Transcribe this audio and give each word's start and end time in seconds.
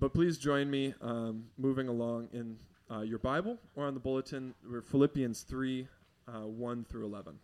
But 0.00 0.14
please 0.14 0.38
join 0.38 0.70
me 0.70 0.94
um, 1.00 1.46
moving 1.56 1.88
along 1.88 2.28
in 2.32 2.56
uh, 2.88 3.00
your 3.00 3.18
Bible 3.18 3.58
or 3.74 3.86
on 3.86 3.94
the 3.94 4.00
bulletin. 4.00 4.54
Philippians 4.84 5.42
3 5.42 5.88
uh, 6.28 6.46
1 6.46 6.84
through 6.88 7.04
11. 7.04 7.34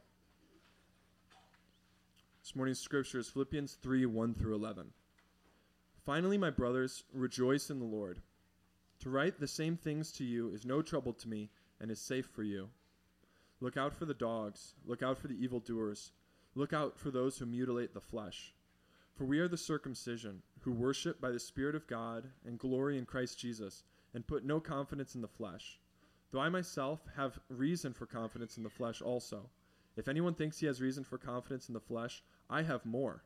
This 2.42 2.54
morning's 2.54 2.78
scripture 2.78 3.18
is 3.18 3.28
Philippians 3.28 3.78
3 3.82 4.06
1 4.06 4.34
through 4.34 4.54
11. 4.54 4.86
Finally, 6.06 6.38
my 6.38 6.50
brothers, 6.50 7.02
rejoice 7.12 7.70
in 7.70 7.80
the 7.80 7.84
Lord. 7.84 8.20
To 9.00 9.10
write 9.10 9.40
the 9.40 9.48
same 9.48 9.76
things 9.76 10.12
to 10.12 10.24
you 10.24 10.50
is 10.50 10.64
no 10.64 10.80
trouble 10.80 11.12
to 11.14 11.28
me 11.28 11.50
and 11.80 11.90
is 11.90 12.00
safe 12.00 12.26
for 12.26 12.44
you. 12.44 12.68
Look 13.60 13.76
out 13.76 13.94
for 13.94 14.04
the 14.04 14.14
dogs, 14.14 14.74
look 14.86 15.02
out 15.02 15.18
for 15.18 15.26
the 15.26 15.42
evildoers, 15.42 16.12
look 16.54 16.72
out 16.72 17.00
for 17.00 17.10
those 17.10 17.38
who 17.38 17.46
mutilate 17.46 17.94
the 17.94 18.00
flesh. 18.00 18.54
For 19.16 19.24
we 19.24 19.40
are 19.40 19.48
the 19.48 19.56
circumcision, 19.56 20.42
who 20.64 20.72
worship 20.72 21.20
by 21.20 21.30
the 21.30 21.38
Spirit 21.38 21.74
of 21.74 21.86
God 21.86 22.24
and 22.46 22.58
glory 22.58 22.96
in 22.96 23.04
Christ 23.04 23.38
Jesus, 23.38 23.84
and 24.14 24.26
put 24.26 24.44
no 24.44 24.60
confidence 24.60 25.14
in 25.14 25.20
the 25.20 25.28
flesh. 25.28 25.78
Though 26.30 26.40
I 26.40 26.48
myself 26.48 27.00
have 27.16 27.38
reason 27.48 27.92
for 27.92 28.06
confidence 28.06 28.56
in 28.56 28.62
the 28.62 28.70
flesh 28.70 29.02
also. 29.02 29.50
If 29.96 30.08
anyone 30.08 30.34
thinks 30.34 30.58
he 30.58 30.66
has 30.66 30.80
reason 30.80 31.04
for 31.04 31.18
confidence 31.18 31.68
in 31.68 31.74
the 31.74 31.80
flesh, 31.80 32.22
I 32.48 32.62
have 32.62 32.86
more. 32.86 33.22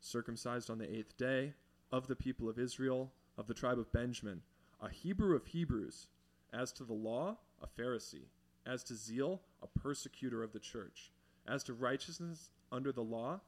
Circumcised 0.00 0.70
on 0.70 0.78
the 0.78 0.96
eighth 0.96 1.16
day, 1.16 1.54
of 1.90 2.06
the 2.06 2.16
people 2.16 2.48
of 2.48 2.58
Israel, 2.58 3.12
of 3.36 3.46
the 3.46 3.54
tribe 3.54 3.78
of 3.78 3.92
Benjamin, 3.92 4.42
a 4.80 4.88
Hebrew 4.88 5.34
of 5.34 5.46
Hebrews, 5.46 6.08
as 6.52 6.72
to 6.72 6.84
the 6.84 6.94
law, 6.94 7.38
a 7.60 7.66
Pharisee, 7.66 8.28
as 8.64 8.84
to 8.84 8.94
zeal, 8.94 9.42
a 9.62 9.66
persecutor 9.66 10.42
of 10.42 10.52
the 10.52 10.58
church, 10.58 11.10
as 11.46 11.64
to 11.64 11.74
righteousness 11.74 12.50
under 12.70 12.92
the 12.92 13.02
law, 13.02 13.40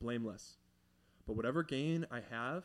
blameless. 0.00 0.56
But 1.26 1.36
whatever 1.36 1.62
gain 1.62 2.06
I 2.10 2.20
have, 2.30 2.64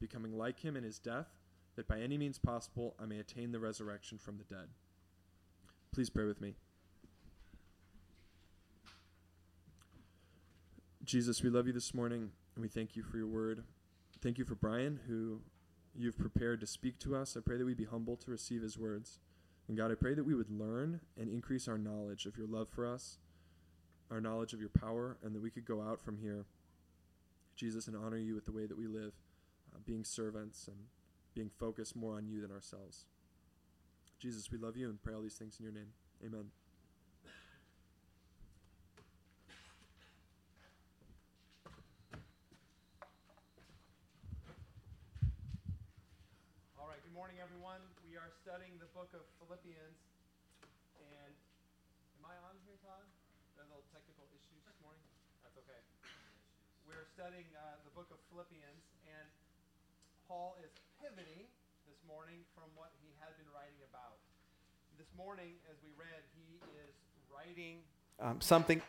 becoming 0.00 0.36
like 0.36 0.60
him 0.60 0.76
in 0.76 0.84
his 0.84 0.98
death, 0.98 1.28
that 1.76 1.86
by 1.86 2.00
any 2.00 2.18
means 2.18 2.38
possible 2.38 2.94
I 3.00 3.06
may 3.06 3.18
attain 3.18 3.52
the 3.52 3.60
resurrection 3.60 4.18
from 4.18 4.38
the 4.38 4.44
dead. 4.44 4.68
Please 5.92 6.10
pray 6.10 6.24
with 6.24 6.40
me. 6.40 6.54
Jesus, 11.04 11.42
we 11.42 11.50
love 11.50 11.66
you 11.66 11.72
this 11.72 11.94
morning, 11.94 12.30
and 12.54 12.62
we 12.62 12.68
thank 12.68 12.94
you 12.94 13.02
for 13.02 13.16
your 13.16 13.26
word. 13.26 13.64
Thank 14.22 14.38
you 14.38 14.44
for 14.44 14.54
Brian, 14.54 15.00
who 15.08 15.40
you've 15.94 16.18
prepared 16.18 16.60
to 16.60 16.66
speak 16.66 16.98
to 17.00 17.16
us. 17.16 17.36
I 17.36 17.40
pray 17.40 17.56
that 17.56 17.64
we 17.64 17.74
be 17.74 17.84
humble 17.84 18.16
to 18.18 18.30
receive 18.30 18.62
his 18.62 18.78
words. 18.78 19.18
And 19.66 19.76
God, 19.76 19.90
I 19.90 19.94
pray 19.94 20.14
that 20.14 20.24
we 20.24 20.34
would 20.34 20.50
learn 20.50 21.00
and 21.18 21.28
increase 21.28 21.68
our 21.68 21.78
knowledge 21.78 22.26
of 22.26 22.36
your 22.36 22.46
love 22.46 22.68
for 22.68 22.86
us, 22.86 23.18
our 24.10 24.20
knowledge 24.20 24.52
of 24.52 24.60
your 24.60 24.68
power, 24.68 25.16
and 25.22 25.34
that 25.34 25.42
we 25.42 25.50
could 25.50 25.64
go 25.64 25.80
out 25.80 26.00
from 26.00 26.18
here, 26.18 26.44
Jesus, 27.56 27.86
and 27.86 27.96
honor 27.96 28.18
you 28.18 28.34
with 28.34 28.44
the 28.44 28.52
way 28.52 28.66
that 28.66 28.78
we 28.78 28.86
live, 28.86 29.14
uh, 29.74 29.78
being 29.84 30.04
servants 30.04 30.68
and 30.68 30.76
being 31.34 31.50
focused 31.58 31.94
more 31.96 32.16
on 32.16 32.26
you 32.26 32.40
than 32.40 32.50
ourselves. 32.50 33.06
Jesus, 34.18 34.50
we 34.52 34.58
love 34.58 34.76
you 34.76 34.88
and 34.88 35.00
pray 35.02 35.14
all 35.14 35.22
these 35.22 35.40
things 35.40 35.56
in 35.58 35.64
your 35.64 35.72
name. 35.72 35.92
Amen. 36.20 36.52
All 46.76 46.84
right, 46.84 47.00
good 47.00 47.16
morning, 47.16 47.40
everyone. 47.40 47.80
We 48.04 48.20
are 48.20 48.28
studying 48.44 48.76
the 48.76 48.92
book 48.92 49.08
of 49.16 49.24
Philippians. 49.40 49.96
And 51.00 51.32
am 52.20 52.28
I 52.28 52.36
on 52.44 52.60
here, 52.68 52.76
Todd? 52.84 53.08
There 53.56 53.64
little 53.72 53.88
technical 53.88 54.28
issues 54.36 54.60
this 54.68 54.76
morning? 54.84 55.00
That's 55.40 55.56
okay. 55.64 55.80
We're 56.84 57.08
studying 57.16 57.48
uh, 57.56 57.80
the 57.88 57.92
book 57.96 58.12
of 58.12 58.20
Philippians, 58.28 58.84
Paul 60.30 60.54
is 60.62 60.70
pivoting 61.02 61.42
this 61.88 61.98
morning 62.06 62.38
from 62.54 62.70
what 62.76 62.92
he 63.02 63.08
had 63.18 63.36
been 63.36 63.52
writing 63.52 63.82
about. 63.90 64.18
This 64.96 65.08
morning, 65.16 65.54
as 65.68 65.76
we 65.82 65.90
read, 65.98 66.22
he 66.36 66.60
is 66.78 66.94
writing 67.34 67.78
um, 68.20 68.40
something. 68.40 68.80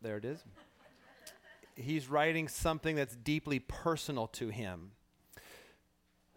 There 0.00 0.16
it 0.16 0.24
is. 0.24 0.42
He's 1.76 2.08
writing 2.08 2.48
something 2.48 2.96
that's 2.96 3.14
deeply 3.14 3.58
personal 3.58 4.26
to 4.28 4.48
him. 4.48 4.92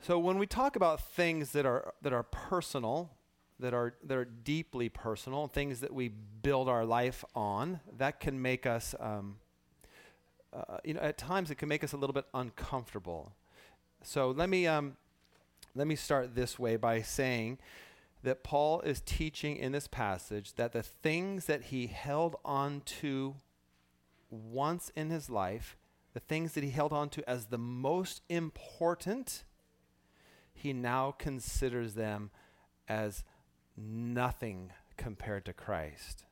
So 0.02 0.20
when 0.20 0.38
we 0.38 0.46
talk 0.46 0.76
about 0.76 1.00
things 1.00 1.54
that 1.54 1.66
are 1.66 1.94
that 2.02 2.12
are 2.12 2.24
personal, 2.24 3.12
that 3.62 3.74
are 3.74 3.94
that 4.04 4.18
are 4.18 4.26
deeply 4.26 4.90
personal, 4.90 5.48
things 5.48 5.80
that 5.80 5.94
we 5.94 6.10
build 6.10 6.68
our 6.68 6.84
life 6.84 7.24
on, 7.34 7.80
that 7.98 8.20
can 8.20 8.42
make 8.42 8.66
us, 8.66 8.94
um, 9.00 9.38
uh, 10.52 10.80
you 10.84 10.96
know, 10.96 11.00
at 11.00 11.18
times 11.18 11.50
it 11.50 11.56
can 11.56 11.70
make 11.70 11.82
us 11.82 11.94
a 11.94 11.98
little 11.98 12.14
bit 12.14 12.26
uncomfortable. 12.34 13.32
So 14.04 14.32
let 14.32 14.50
me 14.50 14.68
um, 14.68 14.98
let 15.76 15.88
me 15.88 15.96
start 15.96 16.36
this 16.36 16.60
way 16.60 16.76
by 16.76 17.02
saying 17.02 17.58
that 18.22 18.44
Paul 18.44 18.82
is 18.82 19.02
teaching 19.02 19.58
in 19.58 19.72
this 19.72 19.88
passage 19.88 20.54
that 20.54 20.74
the 20.74 20.84
things 20.84 21.46
that 21.46 21.64
he 21.64 21.88
held 21.88 22.36
on 22.46 22.82
to 23.02 23.36
once 24.30 24.92
in 24.96 25.10
his 25.10 25.30
life, 25.30 25.78
the 26.14 26.20
things 26.20 26.54
that 26.54 26.64
he 26.64 26.70
held 26.70 26.94
on 26.94 27.10
to 27.10 27.30
as 27.30 27.46
the 27.46 27.58
most 27.58 28.22
important 28.30 29.44
he 30.54 30.74
now 30.74 31.12
considers 31.12 31.94
them 31.94 32.30
as 32.88 33.24
nothing 33.76 34.72
compared 34.98 35.46
to 35.46 35.54
Christ. 35.54 36.26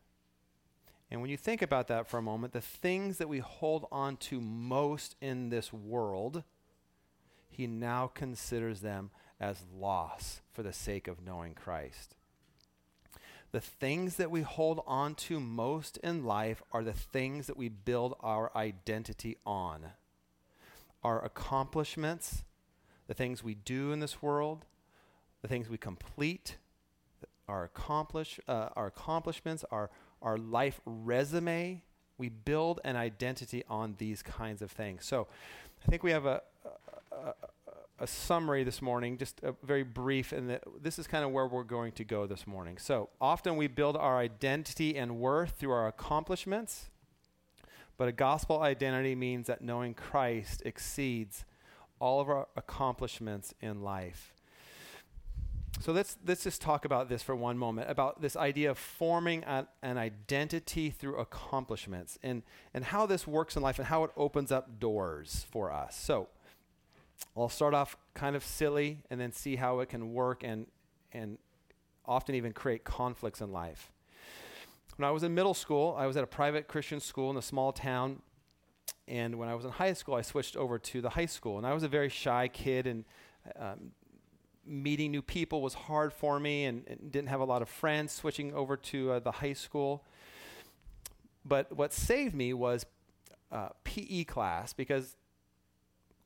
And 1.10 1.20
when 1.20 1.30
you 1.30 1.38
think 1.38 1.62
about 1.62 1.88
that 1.88 2.08
for 2.08 2.18
a 2.18 2.22
moment, 2.22 2.54
the 2.54 2.62
things 2.62 3.18
that 3.18 3.28
we 3.28 3.40
hold 3.40 3.86
on 3.92 4.16
to 4.18 4.40
most 4.40 5.16
in 5.20 5.50
this 5.50 5.74
world, 5.74 6.44
he 7.52 7.68
now 7.68 8.08
considers 8.08 8.82
them 8.82 9.12
as 9.40 9.64
loss 9.78 10.42
for 10.52 10.64
the 10.64 10.74
sake 10.74 11.08
of 11.08 11.24
knowing 11.24 11.54
Christ. 11.54 12.16
The 13.52 13.60
things 13.60 14.16
that 14.16 14.32
we 14.32 14.42
hold 14.42 14.82
on 14.88 15.16
to 15.16 15.40
most 15.40 15.98
in 15.98 16.24
life 16.24 16.64
are 16.72 16.84
the 16.84 16.94
things 16.94 17.48
that 17.48 17.58
we 17.58 17.68
build 17.68 18.16
our 18.22 18.56
identity 18.56 19.38
on. 19.46 19.88
Our 21.04 21.24
accomplishments, 21.24 22.44
the 23.08 23.14
things 23.14 23.44
we 23.44 23.56
do 23.56 23.92
in 23.92 24.00
this 24.00 24.22
world, 24.22 24.66
the 25.42 25.50
things 25.50 25.70
we 25.70 25.78
complete, 25.78 26.56
our 27.48 27.66
accomplish, 27.66 28.40
uh, 28.48 28.70
our 28.76 28.88
accomplishments, 28.88 29.66
our 29.72 29.90
our 30.22 30.38
life 30.38 30.80
resume. 30.86 31.82
We 32.18 32.30
build 32.30 32.80
an 32.84 32.96
identity 32.96 33.64
on 33.68 33.96
these 33.98 34.22
kinds 34.22 34.62
of 34.62 34.72
things. 34.72 35.06
So, 35.06 35.28
I 35.84 35.90
think 35.90 36.04
we 36.04 36.12
have 36.12 36.28
a 36.28 36.44
a, 38.00 38.08
summary 38.08 38.64
this 38.64 38.82
morning, 38.82 39.18
just 39.18 39.40
a 39.44 39.54
very 39.64 39.84
brief, 39.84 40.32
and 40.32 40.60
this 40.82 40.98
is 40.98 41.06
kind 41.06 41.24
of 41.24 41.32
where 41.32 41.46
we're 41.46 41.64
going 41.64 41.92
to 41.92 42.04
go 42.04 42.26
this 42.26 42.48
morning. 42.48 42.80
So, 42.80 43.10
often 43.22 43.58
we 43.58 43.68
build 43.68 43.96
our 43.96 44.18
identity 44.18 44.98
and 44.98 45.20
worth 45.20 45.52
through 45.52 45.72
our 45.72 45.88
accomplishments, 45.88 46.90
but 47.98 48.08
a 48.08 48.12
gospel 48.12 48.62
identity 48.62 49.14
means 49.14 49.46
that 49.48 49.62
knowing 49.62 49.94
Christ 49.94 50.64
exceeds 50.66 51.46
all 52.00 52.20
of 52.20 52.28
our 52.28 52.48
accomplishments 52.58 53.54
in 53.62 53.84
life. 53.84 54.34
So 55.80 55.92
let's 55.92 56.18
let's 56.26 56.44
just 56.44 56.62
talk 56.62 56.86
about 56.86 57.10
this 57.10 57.24
for 57.24 57.36
one 57.36 57.58
moment 57.58 57.90
about 57.90 58.22
this 58.22 58.36
idea 58.36 58.70
of 58.70 58.78
forming 58.78 59.44
an 59.44 59.68
identity 59.84 60.90
through 60.90 61.18
accomplishments 61.18 62.20
and 62.22 62.44
and 62.74 62.84
how 62.86 63.06
this 63.06 63.26
works 63.26 63.56
in 63.56 63.64
life 63.64 63.80
and 63.80 63.88
how 63.88 64.04
it 64.04 64.12
opens 64.18 64.52
up 64.52 64.80
doors 64.80 65.46
for 65.50 65.72
us. 65.72 65.96
So 65.96 66.28
I'll 67.36 67.50
start 67.50 67.74
off 67.74 67.98
kind 68.14 68.36
of 68.36 68.44
silly 68.44 69.00
and 69.10 69.20
then 69.20 69.32
see 69.32 69.56
how 69.56 69.80
it 69.80 69.90
can 69.90 70.14
work 70.14 70.44
and 70.44 70.68
and 71.12 71.38
often 72.06 72.36
even 72.36 72.52
create 72.52 72.84
conflicts 72.84 73.42
in 73.42 73.52
life. 73.52 73.92
When 74.98 75.08
I 75.08 75.12
was 75.12 75.24
in 75.24 75.34
middle 75.34 75.54
school, 75.54 75.96
I 75.98 76.08
was 76.08 76.18
at 76.18 76.24
a 76.24 76.28
private 76.28 76.68
Christian 76.68 77.00
school 77.00 77.30
in 77.32 77.38
a 77.38 77.42
small 77.42 77.72
town 77.72 78.22
and 79.08 79.36
when 79.36 79.50
I 79.50 79.56
was 79.56 79.66
in 79.66 79.72
high 79.72 79.94
school, 79.94 80.16
I 80.16 80.22
switched 80.22 80.56
over 80.56 80.80
to 80.80 81.02
the 81.02 81.10
high 81.10 81.26
school. 81.26 81.58
And 81.58 81.68
I 81.68 81.74
was 81.74 81.84
a 81.84 81.90
very 81.90 82.08
shy 82.08 82.48
kid, 82.48 82.88
and 82.88 83.04
um, 83.58 83.92
meeting 84.66 85.12
new 85.12 85.22
people 85.22 85.62
was 85.62 85.74
hard 85.74 86.14
for 86.14 86.40
me 86.40 86.66
and, 86.66 86.88
and, 86.88 87.12
didn't 87.12 87.28
have 87.28 87.42
a 87.42 87.46
lot 87.46 87.62
of 87.62 87.68
friends 87.68 88.14
switching 88.14 88.54
over 88.54 88.78
to 88.78 89.14
uh, 89.14 89.20
the 89.20 89.32
high 89.32 89.54
school. 89.54 90.06
But 91.44 91.76
what 91.76 91.92
saved 91.92 92.36
me 92.36 92.54
was 92.54 92.86
uh, 93.52 93.70
PE 93.84 94.26
class 94.26 94.72
because 94.72 95.16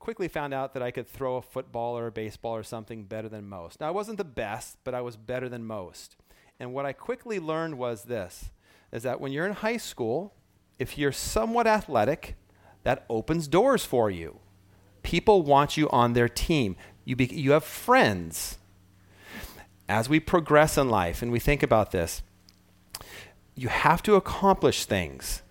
quickly 0.06 0.28
found 0.28 0.54
out 0.54 0.76
that 0.76 0.84
I 0.84 0.92
could 0.92 1.08
throw 1.08 1.38
a 1.38 1.42
football 1.42 1.98
or 1.98 2.06
a 2.06 2.12
baseball 2.12 2.56
or 2.56 2.62
something 2.62 3.06
better 3.06 3.28
than 3.28 3.50
most. 3.50 3.82
Now, 3.82 3.88
I 3.88 3.92
wasn't 3.92 4.20
the 4.20 4.24
best, 4.24 4.78
but 4.84 4.94
I 4.94 5.02
was 5.02 5.18
better 5.18 5.50
than 5.50 5.66
most. 5.66 6.16
And 6.60 6.76
what 6.76 6.86
I 6.86 6.94
quickly 6.94 7.40
learned 7.40 7.80
was 7.80 8.04
this 8.04 8.52
is 8.92 9.02
that 9.02 9.20
when 9.20 9.32
you're 9.32 9.48
in 9.48 9.54
high 9.54 9.78
school, 9.78 10.32
if 10.78 10.96
you're 10.96 11.12
somewhat 11.12 11.66
athletic, 11.66 12.36
that 12.84 13.04
opens 13.10 13.48
doors 13.48 13.84
for 13.84 14.12
you. 14.12 14.42
People 15.02 15.42
want 15.42 15.76
you 15.76 15.90
on 15.90 16.14
their 16.14 16.30
team. 16.30 16.76
You, 17.04 17.16
be, 17.16 17.26
you 17.26 17.54
have 17.54 17.64
friends. 17.64 18.60
As 19.90 20.08
we 20.08 20.20
progress 20.20 20.78
in 20.78 20.88
life 20.88 21.24
and 21.24 21.32
we 21.32 21.40
think 21.40 21.64
about 21.64 21.90
this, 21.90 22.22
you 23.56 23.70
have 23.70 24.04
to 24.04 24.14
accomplish 24.14 24.86
things 24.86 25.42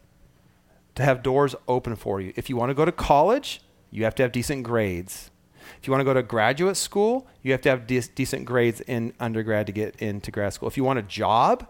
to 0.94 1.02
have 1.02 1.24
doors 1.24 1.56
open 1.66 1.96
for 1.96 2.20
you. 2.20 2.32
If 2.36 2.48
you 2.48 2.56
want 2.56 2.70
to 2.70 2.74
go 2.74 2.84
to 2.84 2.92
college, 2.92 3.60
you 3.94 4.02
have 4.02 4.14
to 4.16 4.24
have 4.24 4.32
decent 4.32 4.64
grades. 4.64 5.30
If 5.78 5.86
you 5.86 5.92
want 5.92 6.00
to 6.00 6.04
go 6.04 6.14
to 6.14 6.22
graduate 6.22 6.76
school, 6.76 7.28
you 7.42 7.52
have 7.52 7.60
to 7.60 7.70
have 7.70 7.86
de- 7.86 8.00
decent 8.00 8.44
grades 8.44 8.80
in 8.80 9.14
undergrad 9.20 9.68
to 9.68 9.72
get 9.72 9.94
into 9.96 10.32
grad 10.32 10.52
school. 10.52 10.68
If 10.68 10.76
you 10.76 10.82
want 10.82 10.98
a 10.98 11.02
job, 11.02 11.68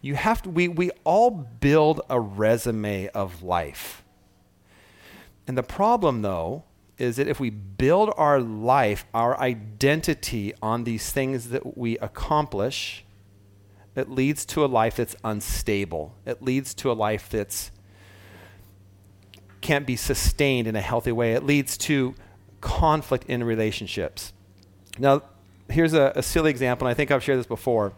you 0.00 0.14
have 0.14 0.42
to 0.42 0.50
we 0.50 0.68
we 0.68 0.92
all 1.02 1.30
build 1.30 2.00
a 2.08 2.20
resume 2.20 3.08
of 3.08 3.42
life. 3.42 4.04
And 5.48 5.58
the 5.58 5.64
problem 5.64 6.22
though 6.22 6.62
is 6.96 7.16
that 7.16 7.26
if 7.26 7.40
we 7.40 7.50
build 7.50 8.14
our 8.16 8.38
life, 8.38 9.04
our 9.12 9.38
identity 9.40 10.54
on 10.62 10.84
these 10.84 11.10
things 11.10 11.48
that 11.48 11.76
we 11.76 11.98
accomplish, 11.98 13.04
it 13.96 14.08
leads 14.08 14.44
to 14.46 14.64
a 14.64 14.66
life 14.66 14.96
that's 14.96 15.16
unstable. 15.24 16.14
It 16.24 16.40
leads 16.40 16.72
to 16.74 16.92
a 16.92 16.94
life 16.94 17.28
that's 17.28 17.72
can't 19.62 19.86
be 19.86 19.96
sustained 19.96 20.66
in 20.66 20.76
a 20.76 20.80
healthy 20.80 21.12
way. 21.12 21.32
It 21.32 21.44
leads 21.44 21.78
to 21.78 22.14
conflict 22.60 23.24
in 23.28 23.42
relationships. 23.44 24.32
Now, 24.98 25.22
here's 25.68 25.94
a, 25.94 26.12
a 26.14 26.22
silly 26.22 26.50
example, 26.50 26.86
and 26.86 26.92
I 26.92 26.94
think 26.94 27.10
I've 27.10 27.22
shared 27.22 27.38
this 27.38 27.46
before. 27.46 27.94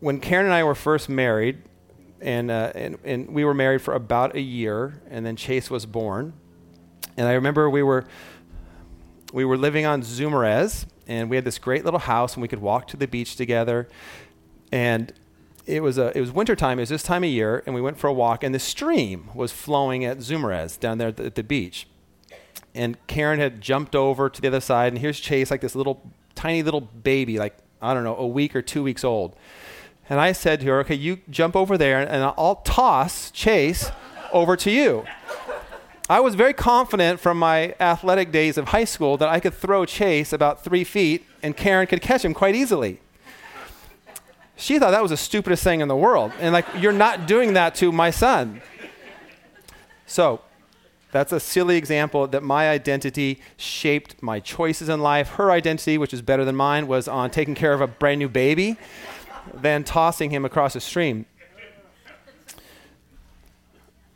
When 0.00 0.18
Karen 0.20 0.46
and 0.46 0.54
I 0.54 0.64
were 0.64 0.74
first 0.74 1.08
married, 1.08 1.62
and, 2.20 2.50
uh, 2.50 2.72
and, 2.74 2.98
and 3.04 3.30
we 3.30 3.44
were 3.44 3.54
married 3.54 3.82
for 3.82 3.94
about 3.94 4.34
a 4.34 4.40
year, 4.40 5.02
and 5.10 5.26
then 5.26 5.36
Chase 5.36 5.70
was 5.70 5.86
born. 5.86 6.32
And 7.16 7.28
I 7.28 7.32
remember 7.32 7.68
we 7.68 7.82
were, 7.82 8.04
we 9.32 9.44
were 9.44 9.56
living 9.56 9.86
on 9.86 10.02
Zumirez, 10.02 10.86
and 11.06 11.28
we 11.28 11.36
had 11.36 11.44
this 11.44 11.58
great 11.58 11.84
little 11.84 12.00
house, 12.00 12.34
and 12.34 12.42
we 12.42 12.48
could 12.48 12.60
walk 12.60 12.88
to 12.88 12.96
the 12.96 13.06
beach 13.06 13.36
together. 13.36 13.88
And 14.70 15.12
it 15.66 15.82
was 15.82 15.98
a, 15.98 16.16
it 16.16 16.20
was 16.20 16.32
wintertime. 16.32 16.78
It 16.78 16.82
was 16.82 16.88
this 16.88 17.02
time 17.02 17.24
of 17.24 17.30
year, 17.30 17.62
and 17.66 17.74
we 17.74 17.80
went 17.80 17.98
for 17.98 18.08
a 18.08 18.12
walk, 18.12 18.42
and 18.42 18.54
the 18.54 18.58
stream 18.58 19.30
was 19.34 19.52
flowing 19.52 20.04
at 20.04 20.18
Zumirez 20.18 20.78
down 20.78 20.98
there 20.98 21.08
at 21.08 21.16
the, 21.16 21.26
at 21.26 21.34
the 21.34 21.42
beach. 21.42 21.86
And 22.74 22.96
Karen 23.06 23.38
had 23.38 23.60
jumped 23.60 23.94
over 23.94 24.28
to 24.28 24.40
the 24.40 24.48
other 24.48 24.60
side, 24.60 24.92
and 24.92 25.00
here's 25.00 25.20
Chase, 25.20 25.50
like 25.50 25.60
this 25.60 25.74
little, 25.74 26.10
tiny 26.34 26.62
little 26.62 26.80
baby, 26.80 27.38
like 27.38 27.56
I 27.80 27.94
don't 27.94 28.04
know, 28.04 28.16
a 28.16 28.26
week 28.26 28.54
or 28.54 28.62
two 28.62 28.82
weeks 28.82 29.04
old. 29.04 29.36
And 30.08 30.20
I 30.20 30.32
said 30.32 30.60
to 30.60 30.66
her, 30.66 30.80
"Okay, 30.80 30.94
you 30.94 31.20
jump 31.30 31.54
over 31.54 31.76
there, 31.78 32.00
and 32.00 32.22
I'll 32.36 32.62
toss 32.64 33.30
Chase 33.30 33.90
over 34.32 34.56
to 34.56 34.70
you." 34.70 35.04
I 36.08 36.20
was 36.20 36.34
very 36.34 36.52
confident 36.52 37.20
from 37.20 37.38
my 37.38 37.74
athletic 37.80 38.32
days 38.32 38.58
of 38.58 38.68
high 38.68 38.84
school 38.84 39.16
that 39.18 39.28
I 39.28 39.40
could 39.40 39.54
throw 39.54 39.84
Chase 39.84 40.32
about 40.32 40.64
three 40.64 40.84
feet, 40.84 41.24
and 41.42 41.56
Karen 41.56 41.86
could 41.86 42.02
catch 42.02 42.24
him 42.24 42.34
quite 42.34 42.54
easily 42.54 43.00
she 44.56 44.78
thought 44.78 44.90
that 44.90 45.02
was 45.02 45.10
the 45.10 45.16
stupidest 45.16 45.64
thing 45.64 45.80
in 45.80 45.88
the 45.88 45.96
world. 45.96 46.32
And 46.38 46.52
like, 46.52 46.66
you're 46.78 46.92
not 46.92 47.26
doing 47.26 47.54
that 47.54 47.74
to 47.76 47.90
my 47.92 48.10
son. 48.10 48.60
So, 50.06 50.42
that's 51.10 51.30
a 51.30 51.40
silly 51.40 51.76
example 51.76 52.26
that 52.28 52.42
my 52.42 52.70
identity 52.70 53.40
shaped 53.58 54.22
my 54.22 54.40
choices 54.40 54.88
in 54.88 55.00
life. 55.00 55.30
Her 55.30 55.50
identity, 55.50 55.98
which 55.98 56.14
is 56.14 56.22
better 56.22 56.44
than 56.44 56.56
mine, 56.56 56.86
was 56.86 57.06
on 57.06 57.30
taking 57.30 57.54
care 57.54 57.74
of 57.74 57.82
a 57.82 57.86
brand 57.86 58.18
new 58.18 58.30
baby, 58.30 58.78
than 59.52 59.84
tossing 59.84 60.30
him 60.30 60.44
across 60.44 60.74
a 60.74 60.80
stream. 60.80 61.26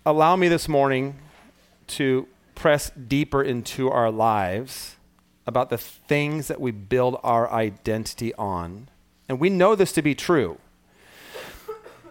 Allow 0.07 0.37
me 0.37 0.49
this 0.49 0.69
morning 0.69 1.17
to 1.89 2.29
press 2.55 2.91
deeper 2.91 3.43
into 3.43 3.91
our 3.91 4.11
lives 4.11 4.97
about 5.47 5.69
the 5.69 5.79
things 5.79 6.49
that 6.49 6.61
we 6.61 6.71
build 6.71 7.21
our 7.23 7.51
identity 7.53 8.33
on 8.35 8.89
and 9.29 9.41
we 9.41 9.51
know 9.51 9.75
this 9.75 9.93
to 9.93 10.03
be 10.03 10.15
true. 10.15 10.59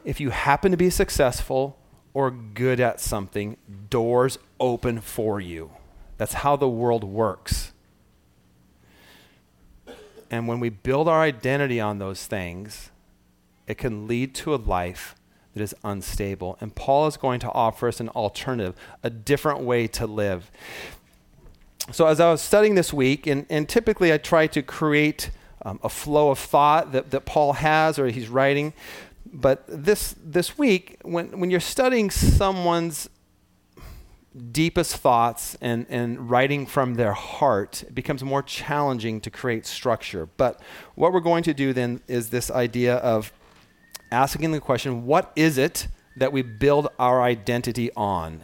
If 0.04 0.20
you 0.20 0.30
happen 0.30 0.72
to 0.72 0.78
be 0.78 0.90
successful 0.90 1.78
or 2.14 2.30
good 2.32 2.80
at 2.80 3.00
something, 3.00 3.58
doors 3.90 4.38
open 4.60 5.02
for 5.02 5.42
you. 5.42 5.72
That's 6.18 6.34
how 6.34 6.56
the 6.56 6.70
world 6.70 7.04
works. 7.04 7.74
And 10.30 10.48
when 10.48 10.60
we 10.60 10.70
build 10.70 11.08
our 11.08 11.22
identity 11.22 11.80
on 11.80 12.00
those 12.00 12.26
things, 12.26 12.92
it 13.68 13.78
can 13.78 14.08
lead 14.08 14.36
to 14.36 14.54
a 14.54 14.58
life 14.58 15.16
that 15.54 15.62
is 15.62 15.74
unstable. 15.84 16.58
And 16.60 16.76
Paul 16.76 17.08
is 17.08 17.18
going 17.18 17.40
to 17.42 17.52
offer 17.52 17.88
us 17.88 18.00
an 18.00 18.10
alternative, 18.10 18.76
a 19.04 19.10
different 19.10 19.62
way 19.62 19.88
to 19.88 20.06
live. 20.06 20.52
So, 21.92 22.08
as 22.08 22.20
I 22.20 22.32
was 22.32 22.42
studying 22.42 22.76
this 22.76 22.92
week, 22.92 23.28
and, 23.28 23.46
and 23.50 23.70
typically 23.70 24.12
I 24.12 24.18
try 24.18 24.48
to 24.48 24.62
create 24.62 25.30
um, 25.66 25.80
a 25.84 25.90
flow 25.90 26.30
of 26.30 26.40
thought 26.40 26.92
that, 26.92 27.12
that 27.12 27.26
Paul 27.26 27.54
has 27.54 27.98
or 27.98 28.08
he's 28.08 28.30
writing. 28.30 28.74
But 29.26 29.64
this, 29.68 30.16
this 30.24 30.58
week, 30.58 30.98
when, 31.02 31.40
when 31.40 31.50
you're 31.50 31.60
studying 31.60 32.12
someone's 32.12 33.10
deepest 34.52 34.98
thoughts 34.98 35.58
and, 35.62 35.86
and 35.90 36.30
writing 36.30 36.66
from 36.68 36.96
their 36.96 37.14
heart, 37.14 37.84
it 37.84 37.96
becomes 37.96 38.24
more 38.24 38.44
challenging 38.44 39.20
to 39.22 39.32
create 39.32 39.66
structure. 39.66 40.28
But 40.38 40.62
what 40.94 41.12
we're 41.12 41.20
going 41.20 41.44
to 41.44 41.54
do 41.54 41.74
then 41.74 42.02
is 42.08 42.30
this 42.30 42.52
idea 42.52 42.98
of 42.98 43.34
asking 44.12 44.52
the 44.52 44.62
question 44.62 45.06
what 45.06 45.32
is 45.36 45.58
it 45.58 45.88
that 46.16 46.32
we 46.32 46.44
build 46.44 46.90
our 47.00 47.22
identity 47.22 47.92
on? 47.96 48.42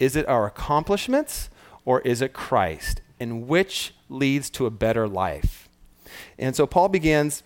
Is 0.00 0.16
it 0.16 0.26
our 0.26 0.46
accomplishments 0.46 1.50
or 1.84 2.00
is 2.00 2.22
it 2.22 2.32
Christ? 2.32 3.00
And 3.20 3.46
which 3.46 3.94
leads 4.08 4.48
to 4.50 4.66
a 4.66 4.70
better 4.70 5.06
life? 5.06 5.63
And 6.38 6.54
so 6.54 6.66
Paul 6.66 6.88
begins 6.88 7.42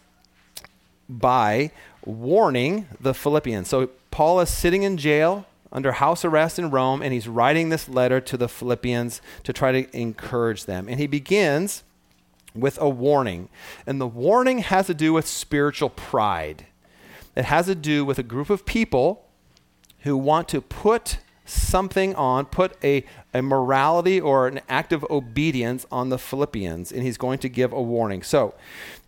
by 1.08 1.70
warning 2.05 2.87
the 3.00 3.14
Philippians. 3.14 3.69
So 3.69 3.90
Paul 4.11 4.40
is 4.40 4.50
sitting 4.50 4.82
in 4.82 4.96
jail 4.96 5.46
under 5.70 5.93
house 5.93 6.25
arrest 6.25 6.58
in 6.58 6.70
Rome, 6.70 7.02
and 7.02 7.12
he's 7.12 7.29
writing 7.29 7.69
this 7.69 7.88
letter 7.88 8.20
to 8.23 8.37
the 8.37 8.49
Philippians 8.49 9.20
to 9.44 9.52
try 9.52 9.73
to 9.73 9.96
encourage 9.96 10.64
them. 10.64 10.88
And 10.88 10.99
he 10.99 11.06
begins 11.06 11.82
with 12.55 12.81
a 12.81 12.88
warning. 12.88 13.49
And 13.87 14.00
the 14.00 14.07
warning 14.07 14.59
has 14.59 14.87
to 14.87 14.95
do 14.95 15.12
with 15.12 15.26
spiritual 15.26 15.90
pride. 15.90 16.66
It 17.37 17.45
has 17.45 17.66
to 17.66 17.75
do 17.75 18.04
with 18.04 18.18
a 18.18 18.23
group 18.23 18.50
of 18.50 18.66
people 18.66 19.26
who 20.00 20.16
want 20.16 20.49
to 20.49 20.61
put 20.61 21.18
something 21.49 22.14
on, 22.14 22.47
put 22.47 22.76
a, 22.85 23.05
a 23.33 23.43
morality 23.43 24.21
or 24.21 24.47
an 24.47 24.61
act 24.69 24.93
of 24.93 25.05
obedience 25.11 25.87
on 25.90 26.09
the 26.09 26.19
Philippians, 26.19 26.93
and 26.93 27.02
he's 27.02 27.17
going 27.17 27.38
to 27.40 27.49
give 27.49 27.73
a 27.73 27.83
warning. 27.83 28.23
So, 28.23 28.55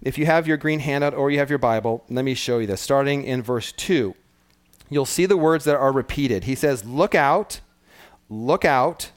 if 0.03 0.17
you 0.17 0.27
have 0.27 0.47
your 0.47 0.57
green 0.57 0.81
handout 0.81 1.15
or 1.15 1.31
you 1.31 1.39
have 1.39 1.51
your 1.51 1.59
Bible, 1.59 2.05
let 2.09 2.25
me 2.25 2.35
show 2.35 2.59
you 2.59 2.67
this. 2.67 2.81
Starting 2.81 3.25
in 3.25 3.43
verse 3.43 3.73
2, 3.73 4.15
you'll 4.89 5.07
see 5.07 5.27
the 5.27 5.37
words 5.37 5.65
that 5.65 5.77
are 5.77 5.93
repeated. 5.93 6.45
He 6.45 6.55
says, 6.55 6.85
Look 6.85 7.15
out, 7.15 7.61
look 8.29 8.65
out, 8.65 9.11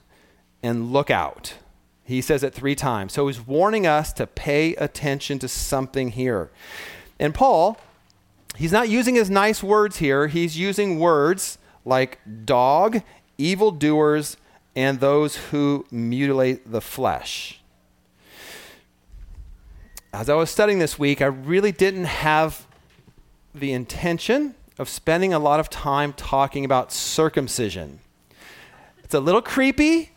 and 0.62 0.92
look 0.92 1.10
out. 1.10 1.56
He 2.03 2.22
says 2.22 2.44
it 2.44 2.53
three 2.53 2.75
times. 2.75 3.13
So 3.13 3.27
he's 3.27 3.46
warning 3.46 3.88
us 3.88 4.12
to 4.13 4.27
pay 4.27 4.75
attention 4.75 5.39
to 5.39 5.48
something 5.48 6.12
here. 6.12 6.51
And 7.20 7.34
Paul, 7.34 7.77
he's 8.58 8.72
not 8.74 8.89
using 8.89 9.15
his 9.15 9.30
nice 9.30 9.63
words 9.63 9.98
here, 9.98 10.27
he's 10.27 10.58
using 10.58 11.00
words 11.00 11.58
like 11.86 12.20
dog, 12.46 13.02
evildoers, 13.38 14.38
and 14.75 15.00
those 15.00 15.36
who 15.36 15.86
mutilate 15.92 16.72
the 16.72 16.82
flesh. 16.82 17.60
As 20.12 20.30
I 20.30 20.36
was 20.36 20.50
studying 20.50 20.80
this 20.80 21.00
week, 21.00 21.22
I 21.22 21.25
really 21.25 21.72
didn't 21.72 22.06
have 22.06 22.68
the 23.54 23.72
intention 23.72 24.56
of 24.80 24.90
spending 24.90 25.34
a 25.34 25.40
lot 25.40 25.60
of 25.60 25.70
time 25.70 26.13
talking 26.13 26.66
about 26.66 26.92
circumcision. 26.92 28.00
It's 29.04 29.13
a 29.13 29.20
little 29.20 29.42
creepy, 29.42 30.12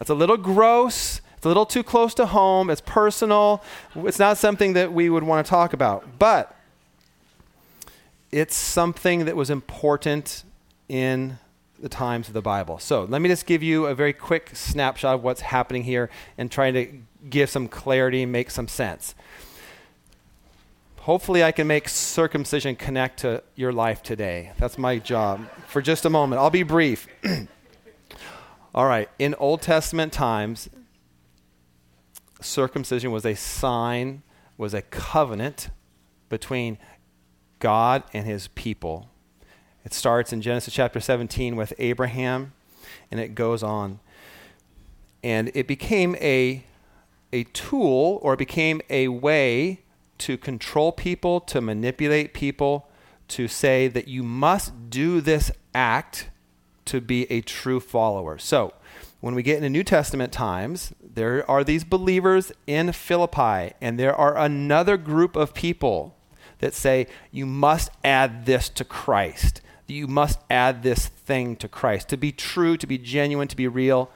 it's 0.00 0.10
a 0.10 0.14
little 0.14 0.36
gross, 0.36 1.20
it's 1.36 1.46
a 1.46 1.48
little 1.48 1.66
too 1.66 1.82
close 1.82 2.14
to 2.14 2.26
home, 2.26 2.68
it's 2.68 2.82
personal, 2.82 3.62
it's 3.96 4.18
not 4.18 4.38
something 4.38 4.74
that 4.74 4.92
we 4.92 5.08
would 5.08 5.22
want 5.22 5.44
to 5.46 5.50
talk 5.50 5.72
about. 5.72 6.18
But 6.18 6.54
it's 8.32 8.56
something 8.56 9.26
that 9.26 9.36
was 9.36 9.48
important 9.48 10.42
in 10.88 11.38
the 11.80 11.88
times 11.88 12.28
of 12.28 12.34
the 12.34 12.42
Bible. 12.42 12.78
So 12.78 13.04
let 13.04 13.20
me 13.20 13.28
just 13.28 13.46
give 13.46 13.62
you 13.62 13.86
a 13.86 13.94
very 13.94 14.12
quick 14.12 14.50
snapshot 14.54 15.16
of 15.16 15.22
what's 15.22 15.40
happening 15.40 15.82
here 15.82 16.10
and 16.38 16.50
trying 16.50 16.74
to 16.74 16.88
give 17.28 17.50
some 17.50 17.68
clarity 17.68 18.24
make 18.26 18.50
some 18.50 18.68
sense. 18.68 19.14
Hopefully, 21.00 21.44
I 21.44 21.52
can 21.52 21.66
make 21.66 21.86
circumcision 21.90 22.76
connect 22.76 23.20
to 23.20 23.42
your 23.56 23.72
life 23.72 24.02
today. 24.02 24.52
That's 24.58 24.78
my 24.78 24.98
job. 24.98 25.46
For 25.66 25.82
just 25.82 26.06
a 26.06 26.10
moment, 26.10 26.40
I'll 26.40 26.48
be 26.48 26.62
brief. 26.62 27.06
All 28.74 28.86
right. 28.86 29.10
In 29.18 29.34
Old 29.34 29.60
Testament 29.60 30.14
times, 30.14 30.70
circumcision 32.40 33.12
was 33.12 33.26
a 33.26 33.34
sign, 33.34 34.22
was 34.56 34.72
a 34.72 34.80
covenant 34.80 35.68
between 36.30 36.78
God 37.58 38.02
and 38.14 38.26
his 38.26 38.48
people. 38.48 39.10
It 39.84 39.92
starts 39.92 40.32
in 40.32 40.40
Genesis 40.40 40.72
chapter 40.72 40.98
17 40.98 41.56
with 41.56 41.74
Abraham, 41.78 42.54
and 43.10 43.20
it 43.20 43.34
goes 43.34 43.62
on. 43.62 44.00
And 45.22 45.50
it 45.54 45.68
became 45.68 46.16
a, 46.16 46.64
a 47.32 47.44
tool 47.44 48.18
or 48.22 48.34
became 48.34 48.80
a 48.88 49.08
way 49.08 49.80
to 50.18 50.38
control 50.38 50.90
people, 50.90 51.40
to 51.40 51.60
manipulate 51.60 52.32
people, 52.32 52.88
to 53.28 53.46
say 53.46 53.88
that 53.88 54.08
you 54.08 54.22
must 54.22 54.90
do 54.90 55.20
this 55.20 55.50
act 55.74 56.30
to 56.86 57.00
be 57.00 57.30
a 57.30 57.40
true 57.42 57.80
follower. 57.80 58.38
So, 58.38 58.72
when 59.20 59.34
we 59.34 59.42
get 59.42 59.56
into 59.56 59.70
New 59.70 59.84
Testament 59.84 60.32
times, 60.32 60.92
there 61.02 61.48
are 61.50 61.64
these 61.64 61.82
believers 61.82 62.52
in 62.66 62.92
Philippi, 62.92 63.72
and 63.80 63.98
there 63.98 64.14
are 64.14 64.36
another 64.36 64.98
group 64.98 65.34
of 65.34 65.54
people 65.54 66.14
that 66.58 66.74
say, 66.74 67.06
you 67.30 67.46
must 67.46 67.90
add 68.02 68.44
this 68.44 68.68
to 68.70 68.84
Christ. 68.84 69.62
You 69.86 70.06
must 70.06 70.38
add 70.50 70.82
this 70.82 71.06
thing 71.06 71.56
to 71.56 71.68
Christ. 71.68 72.08
To 72.08 72.16
be 72.16 72.32
true, 72.32 72.76
to 72.76 72.86
be 72.86 72.98
genuine, 72.98 73.48
to 73.48 73.56
be 73.56 73.68
real, 73.68 74.10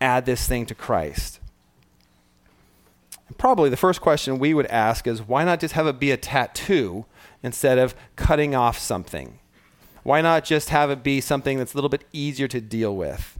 add 0.00 0.26
this 0.26 0.46
thing 0.46 0.66
to 0.66 0.74
Christ. 0.74 1.38
Probably 3.38 3.70
the 3.70 3.76
first 3.76 4.00
question 4.00 4.38
we 4.38 4.54
would 4.54 4.66
ask 4.66 5.06
is 5.06 5.22
why 5.22 5.44
not 5.44 5.60
just 5.60 5.74
have 5.74 5.86
it 5.86 5.98
be 5.98 6.10
a 6.10 6.16
tattoo 6.16 7.06
instead 7.42 7.78
of 7.78 7.94
cutting 8.16 8.54
off 8.54 8.78
something? 8.78 9.38
Why 10.02 10.20
not 10.20 10.44
just 10.44 10.70
have 10.70 10.90
it 10.90 11.02
be 11.02 11.20
something 11.20 11.58
that's 11.58 11.74
a 11.74 11.76
little 11.76 11.90
bit 11.90 12.04
easier 12.12 12.48
to 12.48 12.60
deal 12.60 12.96
with? 12.96 13.38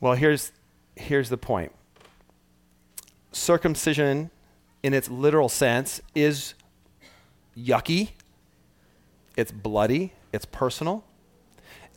Well, 0.00 0.14
here's, 0.14 0.52
here's 0.96 1.28
the 1.28 1.38
point 1.38 1.72
circumcision, 3.32 4.30
in 4.82 4.94
its 4.94 5.08
literal 5.08 5.48
sense, 5.48 6.00
is 6.14 6.54
yucky, 7.56 8.10
it's 9.36 9.52
bloody, 9.52 10.12
it's 10.38 10.46
personal, 10.46 11.02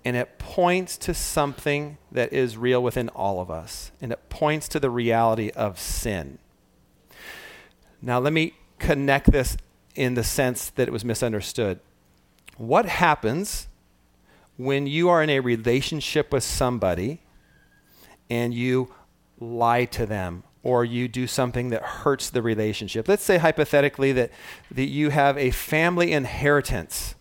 and 0.03 0.15
it 0.15 0.39
points 0.39 0.97
to 0.97 1.13
something 1.13 1.99
that 2.11 2.33
is 2.33 2.57
real 2.57 2.81
within 2.81 3.07
all 3.09 3.39
of 3.39 3.51
us, 3.51 3.91
and 4.01 4.11
it 4.11 4.29
points 4.29 4.67
to 4.69 4.79
the 4.79 4.89
reality 4.89 5.51
of 5.51 5.79
sin. 5.79 6.39
Now, 8.01 8.17
let 8.17 8.33
me 8.33 8.55
connect 8.79 9.31
this 9.31 9.57
in 9.93 10.15
the 10.15 10.23
sense 10.23 10.71
that 10.71 10.87
it 10.87 10.91
was 10.91 11.05
misunderstood. 11.05 11.81
What 12.57 12.87
happens 12.87 13.67
when 14.57 14.87
you 14.87 15.07
are 15.09 15.21
in 15.21 15.29
a 15.29 15.39
relationship 15.39 16.33
with 16.33 16.43
somebody 16.43 17.21
and 18.27 18.55
you 18.55 18.91
lie 19.39 19.85
to 19.85 20.07
them 20.07 20.41
or 20.63 20.83
you 20.83 21.07
do 21.07 21.27
something 21.27 21.69
that 21.69 21.83
hurts 21.83 22.31
the 22.31 22.41
relationship? 22.41 23.07
Let's 23.07 23.23
say 23.23 23.37
hypothetically 23.37 24.13
that, 24.13 24.31
that 24.71 24.89
you 24.89 25.11
have 25.11 25.37
a 25.37 25.51
family 25.51 26.11
inheritance 26.11 27.13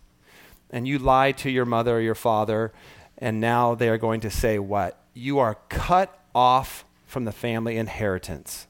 and 0.70 0.86
you 0.86 0.98
lie 0.98 1.32
to 1.32 1.50
your 1.50 1.64
mother 1.64 1.96
or 1.96 2.00
your 2.00 2.14
father, 2.14 2.72
and 3.18 3.40
now 3.40 3.74
they 3.74 3.88
are 3.88 3.98
going 3.98 4.20
to 4.20 4.30
say 4.30 4.58
what? 4.58 5.02
You 5.14 5.38
are 5.38 5.56
cut 5.68 6.18
off 6.34 6.84
from 7.06 7.24
the 7.24 7.32
family 7.32 7.76
inheritance. 7.76 8.66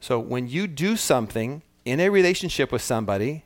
So 0.00 0.18
when 0.18 0.48
you 0.48 0.66
do 0.66 0.96
something 0.96 1.62
in 1.84 2.00
a 2.00 2.08
relationship 2.08 2.72
with 2.72 2.82
somebody, 2.82 3.44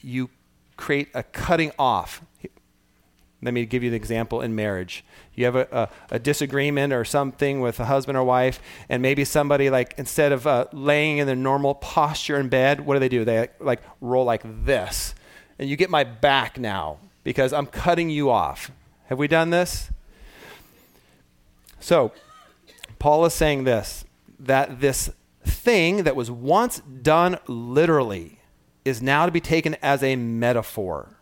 you 0.00 0.30
create 0.76 1.08
a 1.14 1.22
cutting 1.22 1.72
off. 1.78 2.22
Let 3.40 3.54
me 3.54 3.64
give 3.66 3.84
you 3.84 3.90
an 3.90 3.94
example 3.94 4.40
in 4.40 4.54
marriage. 4.56 5.04
You 5.34 5.44
have 5.44 5.54
a, 5.54 5.68
a, 5.70 6.16
a, 6.16 6.18
disagreement 6.18 6.92
or 6.92 7.04
something 7.04 7.60
with 7.60 7.78
a 7.78 7.84
husband 7.84 8.18
or 8.18 8.24
wife, 8.24 8.60
and 8.88 9.00
maybe 9.00 9.24
somebody, 9.24 9.70
like, 9.70 9.94
instead 9.96 10.32
of 10.32 10.46
uh, 10.46 10.66
laying 10.72 11.18
in 11.18 11.26
their 11.28 11.36
normal 11.36 11.76
posture 11.76 12.40
in 12.40 12.48
bed, 12.48 12.80
what 12.80 12.94
do 12.94 13.00
they 13.00 13.08
do? 13.08 13.24
They, 13.24 13.48
like, 13.60 13.80
roll 14.00 14.24
like 14.24 14.42
this. 14.64 15.14
And 15.58 15.70
you 15.70 15.76
get 15.76 15.88
my 15.88 16.02
back 16.02 16.58
now 16.58 16.98
because 17.22 17.52
I'm 17.52 17.66
cutting 17.66 18.10
you 18.10 18.28
off. 18.28 18.72
Have 19.06 19.18
we 19.18 19.28
done 19.28 19.50
this? 19.50 19.90
So, 21.78 22.12
Paul 22.98 23.24
is 23.24 23.34
saying 23.34 23.64
this 23.64 24.04
that 24.40 24.80
this 24.80 25.10
thing 25.44 26.04
that 26.04 26.14
was 26.14 26.30
once 26.30 26.80
done 26.80 27.38
literally 27.46 28.38
is 28.84 29.02
now 29.02 29.26
to 29.26 29.32
be 29.32 29.40
taken 29.40 29.76
as 29.82 30.02
a 30.02 30.16
metaphor. 30.16 31.17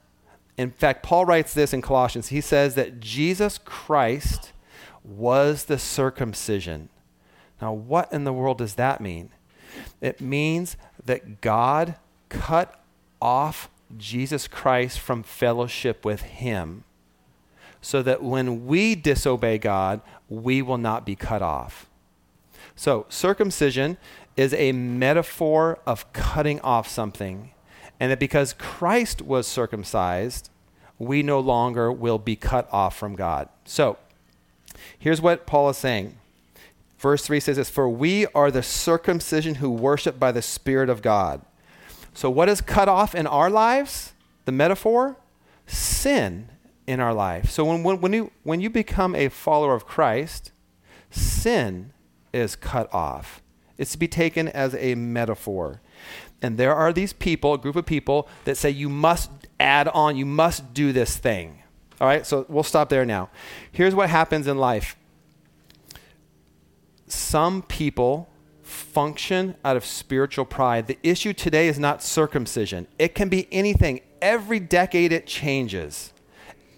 In 0.57 0.71
fact, 0.71 1.03
Paul 1.03 1.27
writes 1.27 1.53
this 1.53 1.73
in 1.73 1.83
Colossians. 1.83 2.29
He 2.29 2.41
says 2.41 2.75
that 2.75 3.01
Jesus 3.01 3.59
Christ 3.59 4.53
was 5.05 5.65
the 5.65 5.79
circumcision. 5.79 6.89
Now, 7.61 7.73
what 7.73 8.13
in 8.13 8.25
the 8.25 8.33
world 8.33 8.59
does 8.59 8.75
that 8.75 9.01
mean? 9.01 9.31
It 10.01 10.21
means 10.21 10.77
that 11.05 11.41
God 11.41 11.97
cut 12.29 12.83
off 13.21 13.71
Jesus 13.97 14.49
Christ 14.49 14.99
from 14.99 15.23
fellowship 15.23 16.05
with 16.05 16.23
Him 16.23 16.85
so 17.81 18.03
that 18.03 18.23
when 18.23 18.67
we 18.67 18.95
disobey 18.95 19.59
God, 19.59 20.01
we 20.29 20.61
will 20.61 20.79
not 20.79 21.07
be 21.07 21.15
cut 21.15 21.43
off. 21.43 21.89
So, 22.75 23.07
circumcision 23.09 23.97
is 24.37 24.53
a 24.55 24.73
metaphor 24.73 25.79
of 25.87 26.13
cutting 26.13 26.61
off 26.61 26.89
something. 26.89 27.53
And 27.99 28.11
that 28.11 28.19
because 28.19 28.53
Christ 28.53 29.23
was 29.23 29.47
circumcised, 29.47 30.51
we 30.99 31.23
no 31.23 31.41
longer 31.41 31.91
will 31.91 32.19
be 32.19 32.37
cut 32.37 32.69
off 32.73 32.97
from 32.97 33.17
God. 33.17 33.49
So, 33.65 33.99
here's 34.99 35.21
what 35.21 35.47
Paul 35.47 35.71
is 35.71 35.77
saying. 35.77 36.17
Verse 36.99 37.25
3 37.25 37.41
says 37.41 37.57
this 37.57 37.71
For 37.71 37.89
we 37.89 38.27
are 38.29 38.51
the 38.51 38.63
circumcision 38.63 39.57
who 39.57 39.71
worship 39.71 40.19
by 40.19 40.33
the 40.33 40.43
Spirit 40.43 40.89
of 40.89 41.03
God. 41.03 41.43
So, 42.15 42.31
what 42.31 42.49
is 42.49 42.61
cut 42.61 42.89
off 42.89 43.15
in 43.15 43.27
our 43.27 43.51
lives? 43.51 44.13
The 44.47 44.53
metaphor? 44.53 45.17
Sin 45.67 46.49
in 46.87 47.01
our 47.01 47.13
life. 47.13 47.51
So, 47.51 47.65
when, 47.65 47.83
when, 47.83 48.01
when, 48.01 48.13
you, 48.13 48.33
when 48.43 48.61
you 48.61 48.71
become 48.71 49.15
a 49.15 49.29
follower 49.29 49.75
of 49.75 49.87
Christ, 49.87 50.53
sin 51.11 51.93
is 52.33 52.57
cut 52.57 52.93
off. 52.93 53.43
It's 53.79 53.93
to 53.93 53.99
be 53.99 54.09
taken 54.09 54.49
as 54.49 54.75
a 54.75 54.95
metaphor. 54.95 55.81
And 56.43 56.59
there 56.59 56.75
are 56.75 56.93
these 56.93 57.13
people, 57.13 57.55
a 57.55 57.59
group 57.59 57.77
of 57.77 57.87
people, 57.87 58.29
that 58.45 58.57
say 58.57 58.71
you 58.71 58.89
must 58.89 59.31
add 59.59 59.89
on, 59.89 60.17
you 60.17 60.27
must 60.27 60.75
do 60.75 60.93
this 60.93 61.17
thing. 61.17 61.63
All 62.01 62.07
right, 62.07 62.27
so 62.27 62.45
we'll 62.49 62.63
stop 62.63 62.89
there 62.89 63.07
now. 63.07 63.31
Here's 63.73 63.95
what 63.95 64.11
happens 64.11 64.47
in 64.47 64.59
life 64.59 64.97
some 67.09 67.63
people 67.63 68.29
function 68.63 69.55
out 69.65 69.77
of 69.77 69.85
spiritual 69.85 70.45
pride. 70.45 70.89
The 70.89 70.99
issue 71.03 71.33
today 71.33 71.69
is 71.69 71.79
not 71.79 72.03
circumcision, 72.03 72.87
it 72.99 73.15
can 73.15 73.29
be 73.29 73.49
anything. 73.53 74.01
Every 74.21 74.61
decade 74.61 75.13
it 75.13 75.27
changes, 75.27 76.13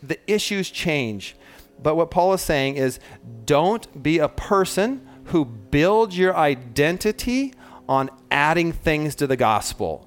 the 0.03 0.19
issues 0.31 0.71
change. 0.71 1.37
But 1.81 1.95
what 1.95 2.11
Paul 2.11 2.33
is 2.35 2.43
saying 2.43 2.77
is 2.77 2.99
don't 3.45 4.03
be 4.03 4.19
a 4.19 4.29
person 4.29 5.09
who 5.27 5.45
builds 5.45 6.19
your 6.19 6.37
identity 6.37 7.55
on 7.89 8.11
adding 8.31 8.73
things 8.73 9.15
to 9.17 9.27
the 9.27 9.37
gospel. 9.37 10.07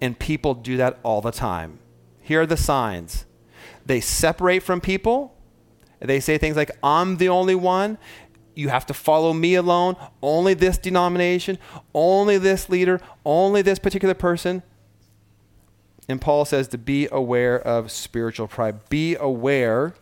And 0.00 0.18
people 0.18 0.54
do 0.54 0.76
that 0.78 0.98
all 1.02 1.20
the 1.20 1.30
time. 1.30 1.78
Here 2.20 2.42
are 2.42 2.46
the 2.46 2.56
signs 2.56 3.24
they 3.86 4.00
separate 4.00 4.62
from 4.62 4.80
people. 4.80 5.36
They 6.00 6.20
say 6.20 6.38
things 6.38 6.56
like, 6.56 6.70
I'm 6.82 7.18
the 7.18 7.28
only 7.28 7.54
one. 7.54 7.98
You 8.54 8.68
have 8.68 8.86
to 8.86 8.94
follow 8.94 9.32
me 9.32 9.54
alone. 9.54 9.96
Only 10.22 10.54
this 10.54 10.78
denomination. 10.78 11.58
Only 11.94 12.38
this 12.38 12.68
leader. 12.68 13.00
Only 13.24 13.62
this 13.62 13.78
particular 13.78 14.14
person. 14.14 14.62
And 16.08 16.20
Paul 16.20 16.44
says 16.44 16.68
to 16.68 16.78
be 16.78 17.08
aware 17.10 17.58
of 17.58 17.90
spiritual 17.90 18.46
pride. 18.46 18.88
Be 18.88 19.16
aware 19.16 19.94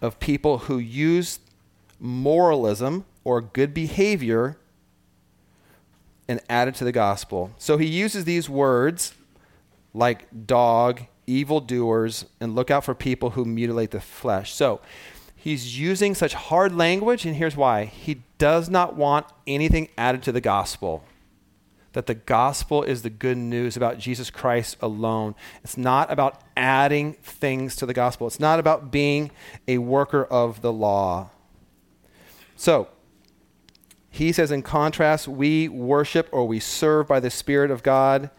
of 0.00 0.18
people 0.18 0.58
who 0.58 0.78
use 0.78 1.40
moralism 1.98 3.04
or 3.24 3.40
good 3.40 3.74
behavior 3.74 4.56
and 6.28 6.40
add 6.48 6.68
it 6.68 6.74
to 6.76 6.84
the 6.84 6.92
gospel. 6.92 7.50
So 7.58 7.76
he 7.76 7.86
uses 7.86 8.24
these 8.24 8.48
words 8.48 9.14
like 9.92 10.46
dog, 10.46 11.02
evildoers, 11.26 12.26
and 12.40 12.54
look 12.54 12.70
out 12.70 12.84
for 12.84 12.94
people 12.94 13.30
who 13.30 13.44
mutilate 13.44 13.90
the 13.90 14.00
flesh. 14.00 14.54
So 14.54 14.80
he's 15.34 15.78
using 15.78 16.14
such 16.14 16.34
hard 16.34 16.74
language, 16.74 17.26
and 17.26 17.34
here's 17.34 17.56
why. 17.56 17.86
He 17.86 18.22
does 18.38 18.68
not 18.68 18.94
want 18.94 19.26
anything 19.46 19.88
added 19.98 20.22
to 20.22 20.32
the 20.32 20.40
gospel. 20.40 21.02
That 21.94 22.06
the 22.06 22.14
gospel 22.14 22.84
is 22.84 23.02
the 23.02 23.10
good 23.10 23.36
news 23.36 23.76
about 23.76 23.98
Jesus 23.98 24.30
Christ 24.30 24.76
alone. 24.80 25.34
It's 25.64 25.76
not 25.76 26.12
about 26.12 26.40
adding 26.56 27.14
things 27.14 27.74
to 27.76 27.86
the 27.86 27.94
gospel, 27.94 28.28
it's 28.28 28.38
not 28.38 28.60
about 28.60 28.92
being 28.92 29.32
a 29.66 29.78
worker 29.78 30.24
of 30.24 30.62
the 30.62 30.72
law. 30.72 31.30
So, 32.54 32.88
he 34.10 34.32
says, 34.32 34.50
in 34.50 34.62
contrast, 34.62 35.28
we 35.28 35.68
worship 35.68 36.28
or 36.32 36.46
we 36.46 36.58
serve 36.58 37.06
by 37.06 37.20
the 37.20 37.30
Spirit 37.30 37.70
of 37.70 37.82
God, 37.82 38.30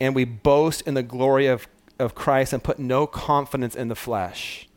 and 0.00 0.14
we 0.14 0.24
boast 0.24 0.82
in 0.82 0.94
the 0.94 1.02
glory 1.02 1.46
of, 1.46 1.66
of 1.98 2.14
Christ 2.14 2.52
and 2.52 2.62
put 2.62 2.78
no 2.78 3.06
confidence 3.06 3.74
in 3.74 3.88
the 3.88 3.94
flesh. 3.94 4.68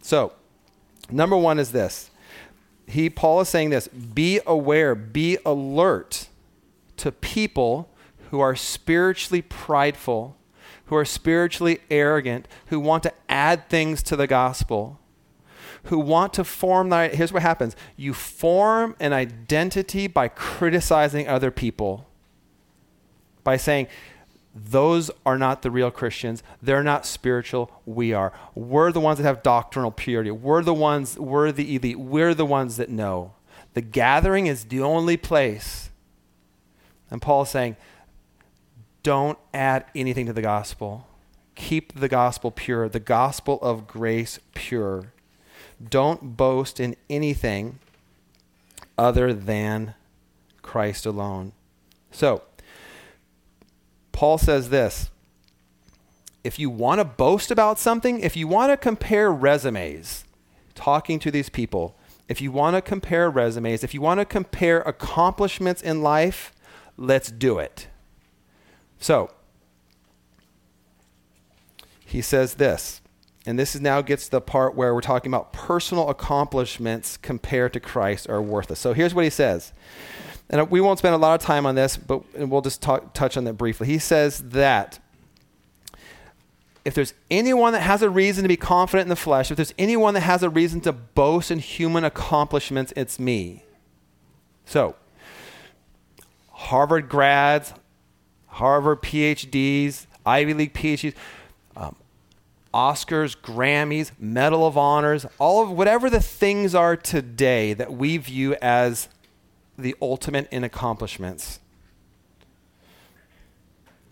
So, 0.00 0.32
number 1.10 1.36
one 1.36 1.58
is 1.58 1.72
this. 1.72 2.10
He 2.86 3.10
Paul 3.10 3.40
is 3.40 3.48
saying 3.48 3.70
this, 3.70 3.88
be 3.88 4.40
aware, 4.46 4.94
be 4.94 5.38
alert 5.44 6.28
to 6.98 7.10
people 7.10 7.90
who 8.30 8.38
are 8.38 8.54
spiritually 8.54 9.42
prideful, 9.42 10.36
who 10.86 10.96
are 10.96 11.04
spiritually 11.04 11.80
arrogant, 11.90 12.46
who 12.66 12.78
want 12.78 13.02
to 13.02 13.12
add 13.28 13.68
things 13.68 14.04
to 14.04 14.14
the 14.14 14.28
gospel, 14.28 15.00
who 15.86 15.98
want 15.98 16.32
to 16.34 16.44
form 16.44 16.90
that. 16.90 17.14
Here's 17.14 17.32
what 17.32 17.42
happens 17.42 17.76
you 17.96 18.14
form 18.14 18.96
an 19.00 19.12
identity 19.12 20.06
by 20.06 20.28
criticizing 20.28 21.28
other 21.28 21.50
people, 21.50 22.06
by 23.44 23.56
saying, 23.56 23.88
those 24.58 25.10
are 25.26 25.36
not 25.36 25.60
the 25.60 25.70
real 25.70 25.90
Christians. 25.90 26.42
They're 26.62 26.82
not 26.82 27.04
spiritual. 27.04 27.70
We 27.84 28.14
are. 28.14 28.32
We're 28.54 28.90
the 28.90 29.00
ones 29.00 29.18
that 29.18 29.24
have 29.24 29.42
doctrinal 29.42 29.90
purity. 29.90 30.30
We're 30.30 30.62
the 30.62 30.72
ones, 30.72 31.18
we're 31.18 31.52
the 31.52 31.76
elite. 31.76 31.98
We're 31.98 32.32
the 32.32 32.46
ones 32.46 32.78
that 32.78 32.88
know. 32.88 33.34
The 33.74 33.82
gathering 33.82 34.46
is 34.46 34.64
the 34.64 34.80
only 34.80 35.18
place. 35.18 35.90
And 37.10 37.20
Paul 37.20 37.42
is 37.42 37.50
saying, 37.50 37.76
don't 39.02 39.38
add 39.52 39.84
anything 39.94 40.24
to 40.26 40.32
the 40.32 40.42
gospel. 40.42 41.06
Keep 41.54 42.00
the 42.00 42.08
gospel 42.08 42.50
pure, 42.50 42.88
the 42.88 42.98
gospel 42.98 43.58
of 43.60 43.86
grace 43.86 44.40
pure. 44.54 45.12
Don't 45.82 46.36
boast 46.36 46.80
in 46.80 46.96
anything 47.10 47.78
other 48.96 49.32
than 49.32 49.94
Christ 50.62 51.06
alone. 51.06 51.52
So, 52.10 52.42
Paul 54.12 54.38
says 54.38 54.70
this 54.70 55.10
if 56.42 56.58
you 56.58 56.70
want 56.70 57.00
to 57.00 57.04
boast 57.04 57.50
about 57.50 57.78
something, 57.78 58.20
if 58.20 58.36
you 58.36 58.46
want 58.46 58.70
to 58.70 58.76
compare 58.76 59.32
resumes, 59.32 60.24
talking 60.74 61.18
to 61.18 61.30
these 61.30 61.48
people, 61.48 61.96
if 62.28 62.40
you 62.40 62.50
want 62.52 62.76
to 62.76 62.82
compare 62.82 63.28
resumes, 63.28 63.84
if 63.84 63.92
you 63.92 64.00
want 64.00 64.20
to 64.20 64.24
compare 64.24 64.80
accomplishments 64.82 65.82
in 65.82 66.02
life, 66.02 66.52
let's 66.96 67.30
do 67.30 67.58
it. 67.58 67.88
So, 68.98 69.30
he 72.04 72.22
says 72.22 72.54
this, 72.54 73.00
and 73.46 73.56
this 73.56 73.76
is 73.76 73.80
now 73.80 74.02
gets 74.02 74.24
to 74.26 74.32
the 74.32 74.40
part 74.40 74.74
where 74.74 74.92
we're 74.92 75.00
talking 75.00 75.30
about 75.30 75.52
personal 75.52 76.10
accomplishments 76.10 77.16
compared 77.16 77.72
to 77.74 77.80
Christ 77.80 78.28
are 78.28 78.42
worthless. 78.42 78.80
So 78.80 78.92
here's 78.92 79.14
what 79.14 79.24
he 79.24 79.30
says. 79.30 79.72
And 80.50 80.68
we 80.70 80.80
won't 80.80 80.98
spend 80.98 81.14
a 81.14 81.18
lot 81.18 81.40
of 81.40 81.44
time 81.44 81.64
on 81.64 81.76
this, 81.76 81.96
but 81.96 82.22
we'll 82.36 82.60
just 82.60 82.82
talk, 82.82 83.14
touch 83.14 83.36
on 83.36 83.44
that 83.44 83.54
briefly. 83.54 83.86
He 83.86 83.98
says 83.98 84.40
that 84.50 84.98
if 86.84 86.94
there's 86.94 87.14
anyone 87.30 87.72
that 87.72 87.80
has 87.80 88.02
a 88.02 88.10
reason 88.10 88.42
to 88.42 88.48
be 88.48 88.56
confident 88.56 89.06
in 89.06 89.08
the 89.08 89.16
flesh, 89.16 89.50
if 89.50 89.56
there's 89.56 89.74
anyone 89.78 90.14
that 90.14 90.20
has 90.20 90.42
a 90.42 90.50
reason 90.50 90.80
to 90.82 90.92
boast 90.92 91.50
in 91.50 91.58
human 91.58 92.04
accomplishments, 92.04 92.92
it's 92.96 93.18
me. 93.18 93.64
So, 94.64 94.94
Harvard 96.50 97.08
grads, 97.08 97.74
Harvard 98.46 99.02
PhDs, 99.02 100.06
Ivy 100.24 100.54
League 100.54 100.74
PhDs, 100.74 101.14
um, 101.76 101.96
Oscars, 102.72 103.36
Grammys, 103.36 104.12
Medal 104.18 104.66
of 104.66 104.76
Honors, 104.76 105.26
all 105.38 105.62
of 105.62 105.70
whatever 105.70 106.10
the 106.10 106.20
things 106.20 106.74
are 106.74 106.96
today 106.96 107.72
that 107.72 107.92
we 107.92 108.16
view 108.18 108.54
as 108.60 109.08
the 109.78 109.94
ultimate 110.00 110.48
in 110.50 110.64
accomplishments. 110.64 111.60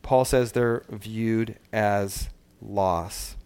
Paul 0.02 0.24
says 0.24 0.52
they're 0.52 0.84
viewed 0.90 1.56
as 1.72 2.28
loss. 2.60 3.36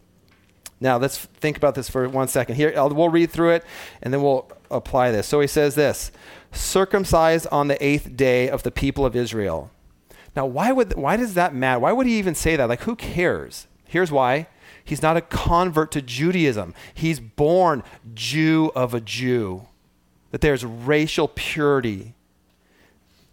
Now, 0.81 0.97
let's 0.97 1.19
think 1.19 1.57
about 1.57 1.75
this 1.75 1.88
for 1.88 2.09
one 2.09 2.29
second. 2.29 2.57
Here, 2.57 2.73
I'll, 2.77 2.91
we'll 2.91 3.09
read 3.09 3.31
through 3.31 3.50
it 3.50 3.65
and 4.03 4.12
then 4.12 4.23
we'll 4.23 4.50
apply 4.71 5.11
this. 5.11 5.27
So 5.27 5.41
he 5.41 5.47
says 5.47 5.75
this 5.75 6.12
circumcised 6.53 7.47
on 7.50 7.69
the 7.69 7.85
eighth 7.85 8.17
day 8.17 8.49
of 8.49 8.62
the 8.62 8.71
people 8.71 9.05
of 9.05 9.14
Israel. 9.14 9.71
Now, 10.35 10.47
why, 10.47 10.73
would, 10.73 10.94
why 10.94 11.16
does 11.16 11.35
that 11.35 11.55
matter? 11.55 11.81
Why 11.81 11.92
would 11.92 12.07
he 12.07 12.18
even 12.18 12.35
say 12.35 12.57
that? 12.57 12.68
Like, 12.68 12.83
who 12.83 12.94
cares? 12.97 13.66
Here's 13.87 14.12
why. 14.12 14.47
He's 14.88 15.03
not 15.03 15.18
a 15.18 15.20
convert 15.20 15.92
to 15.92 16.01
Judaism. 16.01 16.72
He's 16.94 17.20
born 17.20 17.83
Jew 18.14 18.72
of 18.74 18.94
a 18.94 19.03
Jew 19.03 19.66
that 20.31 20.40
there's 20.40 20.64
racial 20.64 21.29
purity. 21.29 22.14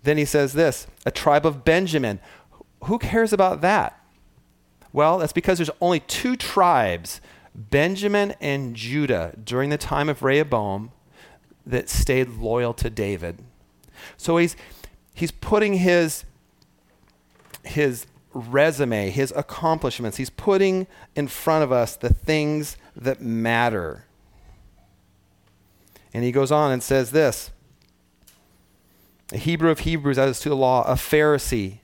Then 0.03 0.17
he 0.17 0.25
says 0.25 0.51
this 0.51 0.85
a 1.05 1.11
tribe 1.11 1.45
of 1.45 1.63
Benjamin. 1.63 2.19
Who 2.83 2.99
cares 2.99 3.31
about 3.31 3.61
that? 3.61 3.97
Well, 4.91 5.17
that's 5.17 5.31
because 5.31 5.57
there's 5.57 5.71
only 5.79 6.01
two 6.01 6.35
tribes, 6.35 7.21
Benjamin 7.55 8.35
and 8.41 8.75
Judah, 8.75 9.33
during 9.41 9.69
the 9.69 9.77
time 9.77 10.09
of 10.09 10.23
Rehoboam 10.23 10.91
that 11.65 11.87
stayed 11.87 12.31
loyal 12.31 12.73
to 12.73 12.89
David. 12.89 13.39
So 14.17 14.35
he's, 14.35 14.57
he's 15.13 15.31
putting 15.31 15.75
his, 15.75 16.25
his 17.63 18.07
resume, 18.35 19.09
his 19.09 19.33
accomplishments, 19.35 20.17
he's 20.17 20.29
putting 20.29 20.85
in 21.15 21.27
front 21.27 21.63
of 21.63 21.71
us 21.71 21.95
the 21.95 22.13
things 22.13 22.77
that 22.95 23.21
matter. 23.21 24.05
And 26.13 26.23
he 26.23 26.31
goes 26.31 26.51
on 26.51 26.71
and 26.71 26.83
says 26.83 27.11
this 27.11 27.51
a 29.31 29.37
Hebrew 29.37 29.71
of 29.71 29.79
Hebrews 29.79 30.19
as 30.19 30.39
to 30.41 30.49
the 30.49 30.55
law, 30.55 30.83
a 30.83 30.93
Pharisee. 30.93 31.79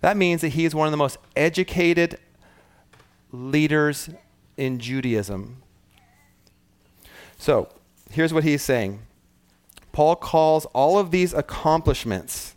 That 0.00 0.16
means 0.16 0.40
that 0.40 0.50
he 0.50 0.64
is 0.64 0.74
one 0.74 0.86
of 0.86 0.92
the 0.92 0.96
most 0.96 1.18
educated 1.34 2.18
leaders 3.32 4.08
in 4.56 4.78
Judaism. 4.78 5.62
So, 7.38 7.68
here's 8.10 8.32
what 8.32 8.44
he's 8.44 8.62
saying 8.62 9.00
Paul 9.92 10.16
calls 10.16 10.66
all 10.66 10.98
of 10.98 11.10
these 11.10 11.34
accomplishments 11.34 12.54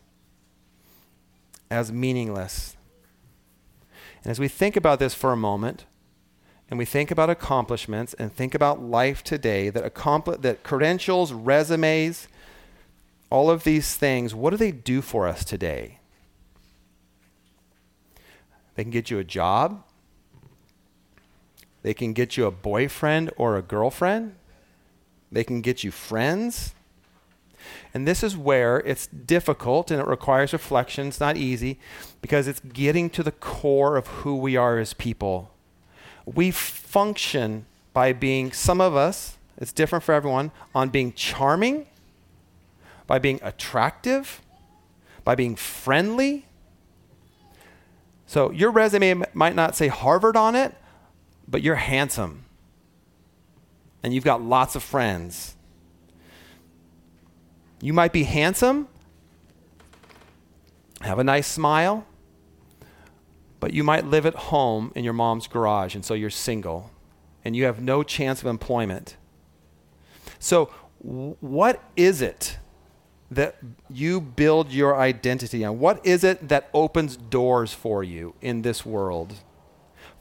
as 1.70 1.92
meaningless. 1.92 2.76
And 4.24 4.32
as 4.32 4.40
we 4.40 4.48
think 4.48 4.76
about 4.76 5.00
this 5.00 5.14
for 5.14 5.32
a 5.32 5.38
moment, 5.38 5.86
and 6.70 6.78
we 6.78 6.86
think 6.86 7.10
about 7.10 7.30
accomplishments 7.30 8.14
and 8.16 8.32
think 8.32 8.54
about 8.54 8.82
life 8.82 9.24
today, 9.24 9.70
that, 9.70 9.84
accompli- 9.84 10.38
that 10.38 10.64
credentials, 10.64 11.34
resumes, 11.34 12.28
all 13.30 13.50
of 13.50 13.64
these 13.64 13.96
things, 13.96 14.36
what 14.36 14.52
do 14.52 14.58
they 14.58 14.72
do 14.72 15.02
for 15.02 15.28
us 15.28 15.44
today? 15.44 16.00
They 18.76 18.84
can 18.84 18.92
get 18.92 19.10
you 19.10 19.20
a 19.20 19.24
job. 19.24 19.84
They 21.82 21.94
can 21.94 22.14
get 22.14 22.38
you 22.38 22.46
a 22.46 22.52
boyfriend 22.52 23.32
or 23.36 23.58
a 23.58 23.62
girlfriend. 23.62 24.36
They 25.32 25.44
can 25.44 25.62
get 25.62 25.84
you 25.84 25.92
friends. 25.92 26.74
And 27.94 28.08
this 28.08 28.24
is 28.24 28.38
where 28.38 28.80
it's 28.80 29.08
difficult 29.08 29.92
and 29.92 30.00
it 30.02 30.08
requires 30.08 30.54
reflection. 30.54 31.08
It's 31.08 31.20
not 31.20 31.38
easy 31.38 31.80
because 32.22 32.48
it's 32.48 32.60
getting 32.60 33.10
to 33.12 33.24
the 33.24 33.32
core 33.32 33.98
of 33.98 34.08
who 34.08 34.36
we 34.36 34.56
are 34.56 34.78
as 34.78 34.94
people 34.94 35.52
we 36.36 36.52
function 36.52 37.66
by 37.94 38.14
being, 38.14 38.52
some 38.52 38.80
of 38.80 38.96
us, 38.96 39.38
it's 39.58 39.72
different 39.72 40.04
for 40.04 40.14
everyone, 40.14 40.52
on 40.74 40.90
being 40.90 41.14
charming, 41.14 41.88
by 43.08 43.20
being 43.20 43.40
attractive, 43.42 44.42
by 45.24 45.36
being 45.36 45.56
friendly. 45.56 46.46
So 48.28 48.52
your 48.52 48.72
resume 48.72 49.24
might 49.34 49.56
not 49.56 49.76
say 49.76 49.88
Harvard 49.88 50.38
on 50.38 50.56
it, 50.56 50.76
but 51.48 51.64
you're 51.64 51.76
handsome. 51.76 52.46
And 54.04 54.14
you've 54.14 54.24
got 54.24 54.42
lots 54.42 54.76
of 54.76 54.84
friends. 54.84 55.56
You 57.82 57.94
might 57.94 58.12
be 58.12 58.24
handsome, 58.24 58.88
have 61.02 61.20
a 61.20 61.24
nice 61.24 61.48
smile, 61.48 62.06
but 63.60 63.74
you 63.74 63.84
might 63.84 64.06
live 64.06 64.26
at 64.26 64.36
home 64.36 64.92
in 64.96 65.04
your 65.04 65.14
mom's 65.14 65.48
garage, 65.48 65.96
and 65.96 66.04
so 66.04 66.14
you're 66.14 66.30
single, 66.30 66.92
and 67.44 67.56
you 67.56 67.66
have 67.66 67.82
no 67.82 68.04
chance 68.04 68.42
of 68.42 68.48
employment. 68.48 69.16
So, 70.40 70.66
what 71.02 71.82
is 71.96 72.22
it 72.22 72.58
that 73.32 73.58
you 73.90 74.20
build 74.20 74.72
your 74.72 74.98
identity 74.98 75.64
on? 75.64 75.80
What 75.80 76.06
is 76.06 76.24
it 76.24 76.50
that 76.50 76.70
opens 76.74 77.16
doors 77.16 77.74
for 77.74 78.04
you 78.04 78.34
in 78.42 78.64
this 78.64 78.86
world? 78.86 79.36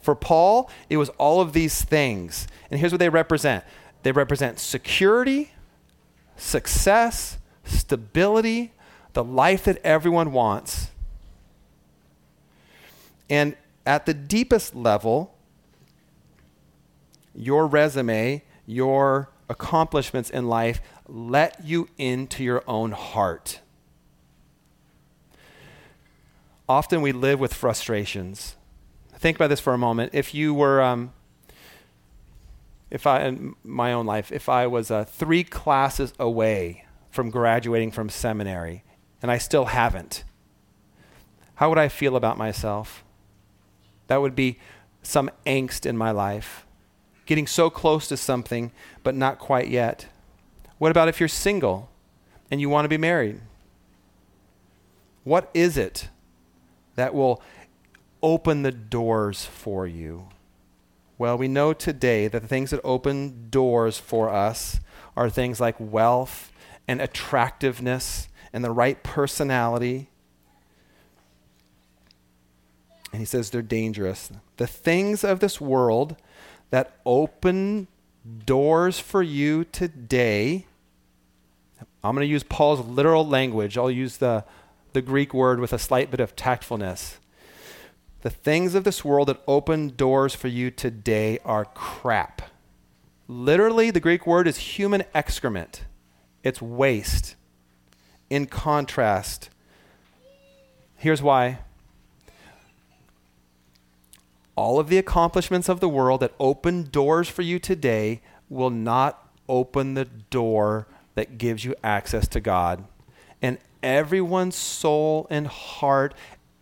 For 0.00 0.14
Paul, 0.14 0.70
it 0.88 0.96
was 0.96 1.08
all 1.10 1.40
of 1.40 1.52
these 1.52 1.82
things. 1.82 2.46
And 2.70 2.78
here's 2.78 2.92
what 2.92 3.00
they 3.00 3.08
represent 3.08 3.64
they 4.04 4.12
represent 4.12 4.60
security, 4.60 5.50
success, 6.36 7.37
stability, 7.68 8.72
the 9.12 9.24
life 9.24 9.64
that 9.64 9.78
everyone 9.84 10.32
wants. 10.32 10.90
And 13.30 13.56
at 13.86 14.06
the 14.06 14.14
deepest 14.14 14.74
level, 14.74 15.34
your 17.34 17.66
resume, 17.66 18.42
your 18.66 19.30
accomplishments 19.48 20.30
in 20.30 20.46
life 20.46 20.80
let 21.06 21.64
you 21.64 21.88
into 21.96 22.44
your 22.44 22.62
own 22.66 22.92
heart. 22.92 23.60
Often 26.68 27.00
we 27.00 27.12
live 27.12 27.40
with 27.40 27.54
frustrations. 27.54 28.56
think 29.16 29.36
about 29.36 29.48
this 29.48 29.60
for 29.60 29.72
a 29.72 29.78
moment. 29.78 30.12
If 30.12 30.34
you 30.34 30.52
were, 30.52 30.82
um, 30.82 31.12
if 32.90 33.06
I, 33.06 33.22
in 33.24 33.54
my 33.64 33.92
own 33.92 34.04
life, 34.04 34.30
if 34.30 34.50
I 34.50 34.66
was 34.66 34.90
uh, 34.90 35.04
three 35.04 35.44
classes 35.44 36.12
away 36.18 36.84
from 37.10 37.30
graduating 37.30 37.90
from 37.90 38.08
seminary 38.08 38.84
and 39.22 39.30
I 39.30 39.38
still 39.38 39.66
haven't, 39.66 40.24
how 41.56 41.68
would 41.68 41.78
I 41.78 41.88
feel 41.88 42.14
about 42.14 42.38
myself? 42.38 43.04
That 44.06 44.20
would 44.20 44.36
be 44.36 44.58
some 45.02 45.30
angst 45.44 45.86
in 45.86 45.96
my 45.96 46.10
life. 46.10 46.64
Getting 47.26 47.46
so 47.46 47.68
close 47.68 48.08
to 48.08 48.16
something, 48.16 48.70
but 49.02 49.14
not 49.14 49.38
quite 49.38 49.68
yet. 49.68 50.06
What 50.78 50.90
about 50.90 51.08
if 51.08 51.18
you're 51.18 51.28
single 51.28 51.90
and 52.50 52.60
you 52.60 52.68
want 52.68 52.84
to 52.84 52.88
be 52.88 52.96
married? 52.96 53.40
What 55.24 55.50
is 55.52 55.76
it 55.76 56.08
that 56.94 57.12
will 57.12 57.42
open 58.22 58.62
the 58.62 58.72
doors 58.72 59.44
for 59.44 59.86
you? 59.86 60.28
Well, 61.18 61.36
we 61.36 61.48
know 61.48 61.72
today 61.72 62.28
that 62.28 62.42
the 62.42 62.48
things 62.48 62.70
that 62.70 62.80
open 62.84 63.48
doors 63.50 63.98
for 63.98 64.30
us 64.30 64.78
are 65.16 65.28
things 65.28 65.60
like 65.60 65.74
wealth 65.78 66.52
and 66.88 67.00
attractiveness 67.00 68.28
and 68.52 68.64
the 68.64 68.72
right 68.72 69.02
personality. 69.04 70.08
And 73.12 73.20
he 73.20 73.26
says 73.26 73.50
they're 73.50 73.62
dangerous. 73.62 74.30
The 74.56 74.66
things 74.66 75.22
of 75.22 75.40
this 75.40 75.60
world 75.60 76.16
that 76.70 76.98
open 77.06 77.86
doors 78.44 78.98
for 78.98 79.22
you 79.22 79.64
today. 79.64 80.66
I'm 82.02 82.14
going 82.14 82.26
to 82.26 82.30
use 82.30 82.42
Paul's 82.42 82.84
literal 82.86 83.26
language. 83.26 83.78
I'll 83.78 83.90
use 83.90 84.16
the 84.16 84.44
the 84.92 85.02
Greek 85.02 85.34
word 85.34 85.60
with 85.60 85.72
a 85.72 85.78
slight 85.78 86.10
bit 86.10 86.20
of 86.20 86.34
tactfulness. 86.34 87.18
The 88.22 88.30
things 88.30 88.74
of 88.74 88.84
this 88.84 89.04
world 89.04 89.28
that 89.28 89.42
open 89.46 89.90
doors 89.90 90.34
for 90.34 90.48
you 90.48 90.70
today 90.70 91.38
are 91.44 91.64
crap. 91.64 92.42
Literally, 93.28 93.90
the 93.90 94.00
Greek 94.00 94.26
word 94.26 94.48
is 94.48 94.56
human 94.56 95.04
excrement, 95.14 95.84
it's 96.48 96.60
waste. 96.60 97.36
In 98.30 98.46
contrast, 98.46 99.50
here's 100.96 101.22
why. 101.22 101.58
All 104.56 104.80
of 104.80 104.88
the 104.88 104.98
accomplishments 104.98 105.68
of 105.68 105.80
the 105.80 105.88
world 105.88 106.20
that 106.20 106.34
open 106.40 106.84
doors 106.84 107.28
for 107.28 107.42
you 107.42 107.58
today 107.58 108.20
will 108.48 108.70
not 108.70 109.28
open 109.48 109.94
the 109.94 110.04
door 110.04 110.88
that 111.14 111.38
gives 111.38 111.64
you 111.64 111.74
access 111.84 112.26
to 112.28 112.40
God. 112.40 112.84
And 113.40 113.58
everyone's 113.82 114.56
soul 114.56 115.26
and 115.30 115.46
heart 115.46 116.14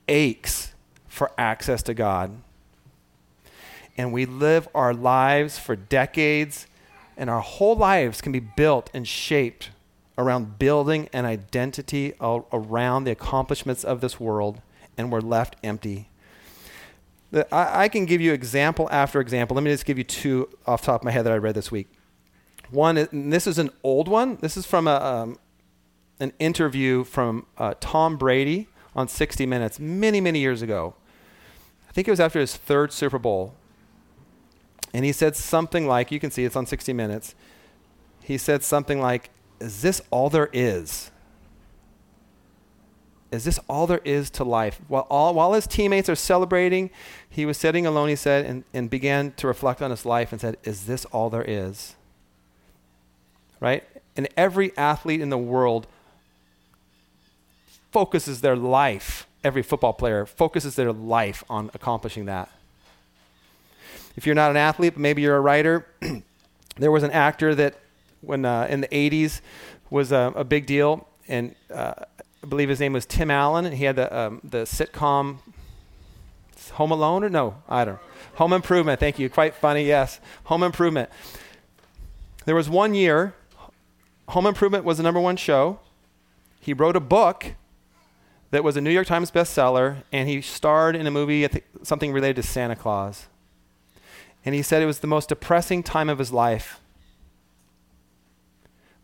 aches 0.08 0.72
for 1.08 1.32
access 1.38 1.82
to 1.84 1.94
God. 1.94 2.36
And 3.96 4.12
we 4.12 4.26
live 4.26 4.68
our 4.74 4.92
lives 4.92 5.58
for 5.58 5.74
decades, 5.74 6.66
and 7.16 7.30
our 7.30 7.40
whole 7.40 7.76
lives 7.76 8.20
can 8.20 8.30
be 8.32 8.40
built 8.40 8.90
and 8.92 9.08
shaped 9.08 9.70
around 10.18 10.58
building 10.58 11.08
an 11.12 11.24
identity 11.24 12.14
around 12.20 13.04
the 13.04 13.10
accomplishments 13.10 13.84
of 13.84 14.00
this 14.00 14.18
world, 14.18 14.60
and 14.96 15.12
we're 15.12 15.20
left 15.20 15.56
empty. 15.62 16.08
I, 17.32 17.84
I 17.84 17.88
can 17.88 18.06
give 18.06 18.20
you 18.20 18.32
example 18.32 18.88
after 18.90 19.20
example. 19.20 19.54
Let 19.54 19.64
me 19.64 19.70
just 19.70 19.84
give 19.84 19.98
you 19.98 20.04
two 20.04 20.48
off 20.66 20.82
top 20.82 21.02
of 21.02 21.04
my 21.04 21.10
head 21.10 21.24
that 21.26 21.32
I 21.32 21.36
read 21.36 21.54
this 21.54 21.70
week. 21.70 21.88
One, 22.70 23.08
this 23.12 23.46
is 23.46 23.58
an 23.58 23.70
old 23.82 24.08
one. 24.08 24.38
This 24.40 24.56
is 24.56 24.66
from 24.66 24.88
a, 24.88 24.96
um, 24.96 25.38
an 26.18 26.32
interview 26.38 27.04
from 27.04 27.46
uh, 27.58 27.74
Tom 27.80 28.16
Brady 28.16 28.68
on 28.94 29.08
60 29.08 29.46
Minutes 29.46 29.78
many, 29.78 30.20
many 30.20 30.40
years 30.40 30.62
ago. 30.62 30.94
I 31.88 31.92
think 31.92 32.08
it 32.08 32.10
was 32.10 32.20
after 32.20 32.40
his 32.40 32.56
third 32.56 32.92
Super 32.92 33.18
Bowl. 33.18 33.54
And 34.92 35.04
he 35.04 35.12
said 35.12 35.36
something 35.36 35.86
like, 35.86 36.10
you 36.10 36.18
can 36.18 36.30
see 36.30 36.44
it's 36.44 36.56
on 36.56 36.66
60 36.66 36.92
Minutes. 36.92 37.34
He 38.22 38.38
said 38.38 38.64
something 38.64 39.00
like, 39.00 39.30
Is 39.60 39.82
this 39.82 40.02
all 40.10 40.30
there 40.30 40.50
is? 40.52 41.10
Is 43.32 43.44
this 43.44 43.58
all 43.68 43.86
there 43.86 44.00
is 44.04 44.30
to 44.30 44.44
life? 44.44 44.80
While, 44.88 45.06
all, 45.10 45.34
while 45.34 45.52
his 45.52 45.66
teammates 45.66 46.08
are 46.08 46.14
celebrating, 46.14 46.90
he 47.28 47.44
was 47.44 47.58
sitting 47.58 47.84
alone, 47.84 48.08
he 48.08 48.16
said, 48.16 48.46
and, 48.46 48.64
and 48.72 48.88
began 48.88 49.32
to 49.32 49.46
reflect 49.46 49.82
on 49.82 49.90
his 49.90 50.06
life 50.06 50.32
and 50.32 50.40
said, 50.40 50.56
Is 50.64 50.86
this 50.86 51.04
all 51.06 51.28
there 51.28 51.44
is? 51.46 51.96
Right? 53.60 53.84
And 54.16 54.28
every 54.36 54.76
athlete 54.76 55.20
in 55.20 55.30
the 55.30 55.38
world 55.38 55.86
focuses 57.92 58.42
their 58.42 58.56
life, 58.56 59.26
every 59.42 59.62
football 59.62 59.92
player 59.92 60.24
focuses 60.26 60.76
their 60.76 60.92
life 60.92 61.42
on 61.50 61.70
accomplishing 61.74 62.26
that. 62.26 62.50
If 64.16 64.24
you're 64.24 64.34
not 64.34 64.50
an 64.50 64.56
athlete, 64.56 64.94
but 64.94 65.00
maybe 65.00 65.22
you're 65.22 65.36
a 65.36 65.40
writer, 65.40 65.86
there 66.76 66.90
was 66.90 67.02
an 67.02 67.10
actor 67.10 67.54
that, 67.54 67.74
when 68.20 68.44
uh, 68.44 68.66
in 68.68 68.80
the 68.80 68.88
80s, 68.88 69.40
was 69.90 70.12
a, 70.12 70.32
a 70.34 70.44
big 70.44 70.66
deal, 70.66 71.06
and 71.28 71.54
uh, 71.72 71.94
I 72.42 72.46
believe 72.46 72.68
his 72.68 72.80
name 72.80 72.92
was 72.92 73.06
Tim 73.06 73.30
Allen, 73.30 73.64
and 73.64 73.74
he 73.74 73.84
had 73.84 73.96
the 73.96 74.16
um, 74.16 74.40
the 74.42 74.58
sitcom 74.58 75.38
Home 76.72 76.90
Alone 76.90 77.24
or 77.24 77.28
no, 77.28 77.62
I 77.68 77.84
don't 77.84 77.94
know. 77.94 78.00
Home 78.36 78.52
Improvement. 78.52 79.00
Thank 79.00 79.18
you. 79.18 79.30
Quite 79.30 79.54
funny. 79.54 79.84
Yes, 79.84 80.20
Home 80.44 80.62
Improvement. 80.62 81.10
There 82.44 82.54
was 82.54 82.68
one 82.68 82.94
year, 82.94 83.34
Home 84.28 84.46
Improvement 84.46 84.84
was 84.84 84.98
the 84.98 85.02
number 85.02 85.20
one 85.20 85.36
show. 85.36 85.78
He 86.60 86.72
wrote 86.72 86.96
a 86.96 87.00
book 87.00 87.54
that 88.50 88.64
was 88.64 88.76
a 88.76 88.80
New 88.80 88.90
York 88.90 89.06
Times 89.06 89.30
bestseller, 89.30 90.02
and 90.12 90.28
he 90.28 90.40
starred 90.40 90.96
in 90.96 91.06
a 91.06 91.10
movie, 91.10 91.48
something 91.82 92.12
related 92.12 92.36
to 92.36 92.42
Santa 92.42 92.76
Claus. 92.76 93.26
And 94.44 94.54
he 94.54 94.62
said 94.62 94.82
it 94.82 94.86
was 94.86 95.00
the 95.00 95.06
most 95.06 95.28
depressing 95.28 95.82
time 95.82 96.08
of 96.08 96.18
his 96.18 96.32
life, 96.32 96.80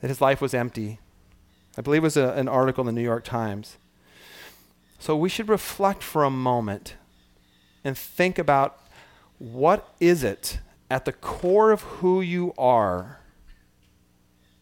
that 0.02 0.08
his 0.08 0.20
life 0.20 0.42
was 0.42 0.52
empty. 0.52 0.98
I 1.78 1.80
believe 1.80 2.02
it 2.02 2.04
was 2.04 2.18
a, 2.18 2.32
an 2.32 2.48
article 2.48 2.86
in 2.86 2.94
the 2.94 3.00
New 3.00 3.06
York 3.06 3.24
Times. 3.24 3.78
So 4.98 5.16
we 5.16 5.30
should 5.30 5.48
reflect 5.48 6.02
for 6.02 6.24
a 6.24 6.30
moment 6.30 6.96
and 7.82 7.96
think 7.96 8.38
about 8.38 8.78
what 9.38 9.94
is 9.98 10.22
it 10.22 10.58
at 10.90 11.06
the 11.06 11.12
core 11.12 11.70
of 11.70 11.82
who 11.82 12.20
you 12.20 12.52
are 12.58 13.20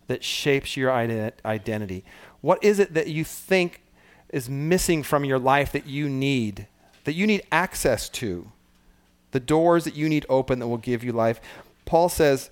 that 0.06 0.22
shapes 0.22 0.76
your 0.76 0.92
identity? 0.92 2.04
What 2.40 2.62
is 2.62 2.78
it 2.78 2.94
that 2.94 3.08
you 3.08 3.24
think 3.24 3.82
is 4.30 4.48
missing 4.48 5.02
from 5.02 5.24
your 5.24 5.38
life 5.38 5.72
that 5.72 5.86
you 5.86 6.08
need, 6.08 6.66
that 7.04 7.14
you 7.14 7.26
need 7.26 7.42
access 7.50 8.08
to, 8.10 8.52
the 9.32 9.40
doors 9.40 9.84
that 9.84 9.94
you 9.94 10.08
need 10.08 10.26
open 10.28 10.58
that 10.58 10.68
will 10.68 10.78
give 10.78 11.02
you 11.02 11.12
life. 11.12 11.40
Paul 11.84 12.08
says 12.08 12.50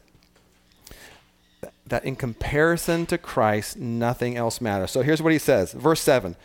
that 1.89 2.05
in 2.05 2.17
comparison 2.17 3.07
to 3.07 3.19
Christ, 3.19 3.77
nothing 3.77 4.37
else 4.37 4.61
matters. 4.61 4.91
So 4.91 5.03
here's 5.03 5.23
what 5.23 5.33
he 5.33 5.39
says, 5.39 5.73
verse 5.73 6.01
7. 6.01 6.37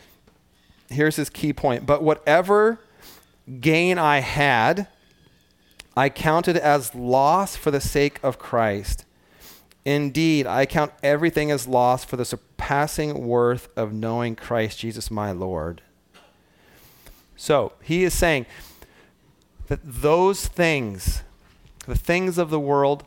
Here's 0.89 1.15
his 1.15 1.29
key 1.29 1.53
point. 1.53 1.85
But 1.85 2.03
whatever 2.03 2.79
gain 3.59 3.97
I 3.97 4.19
had, 4.19 4.87
I 5.95 6.09
counted 6.09 6.57
as 6.57 6.95
loss 6.95 7.55
for 7.55 7.71
the 7.71 7.81
sake 7.81 8.19
of 8.23 8.39
Christ. 8.39 9.05
Indeed, 9.85 10.47
I 10.47 10.65
count 10.65 10.93
everything 11.03 11.51
as 11.51 11.67
loss 11.67 12.05
for 12.05 12.15
the 12.15 12.25
surpassing 12.25 13.25
worth 13.25 13.67
of 13.77 13.91
knowing 13.91 14.35
Christ 14.35 14.79
Jesus 14.79 15.11
my 15.11 15.31
Lord. 15.31 15.81
So 17.35 17.73
he 17.81 18.03
is 18.03 18.13
saying 18.13 18.45
that 19.67 19.81
those 19.83 20.47
things, 20.47 21.23
the 21.85 21.97
things 21.97 22.37
of 22.37 22.49
the 22.49 22.59
world, 22.59 23.05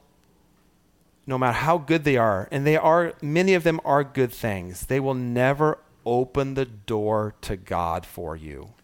no 1.26 1.36
matter 1.38 1.58
how 1.58 1.78
good 1.78 2.04
they 2.04 2.16
are, 2.16 2.48
and 2.50 2.66
they 2.66 2.76
are, 2.76 3.14
many 3.20 3.54
of 3.54 3.64
them 3.64 3.80
are 3.84 4.04
good 4.04 4.32
things, 4.32 4.86
they 4.86 5.00
will 5.00 5.14
never 5.14 5.78
open 6.04 6.54
the 6.54 6.64
door 6.64 7.34
to 7.42 7.56
God 7.56 8.06
for 8.06 8.36
you. 8.36 8.74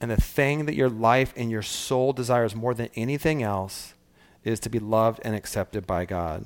And 0.00 0.10
the 0.10 0.20
thing 0.20 0.66
that 0.66 0.74
your 0.74 0.90
life 0.90 1.32
and 1.36 1.50
your 1.50 1.62
soul 1.62 2.12
desires 2.12 2.54
more 2.54 2.74
than 2.74 2.90
anything 2.94 3.42
else 3.42 3.94
is 4.44 4.60
to 4.60 4.70
be 4.70 4.78
loved 4.78 5.20
and 5.24 5.34
accepted 5.34 5.86
by 5.86 6.04
God. 6.04 6.44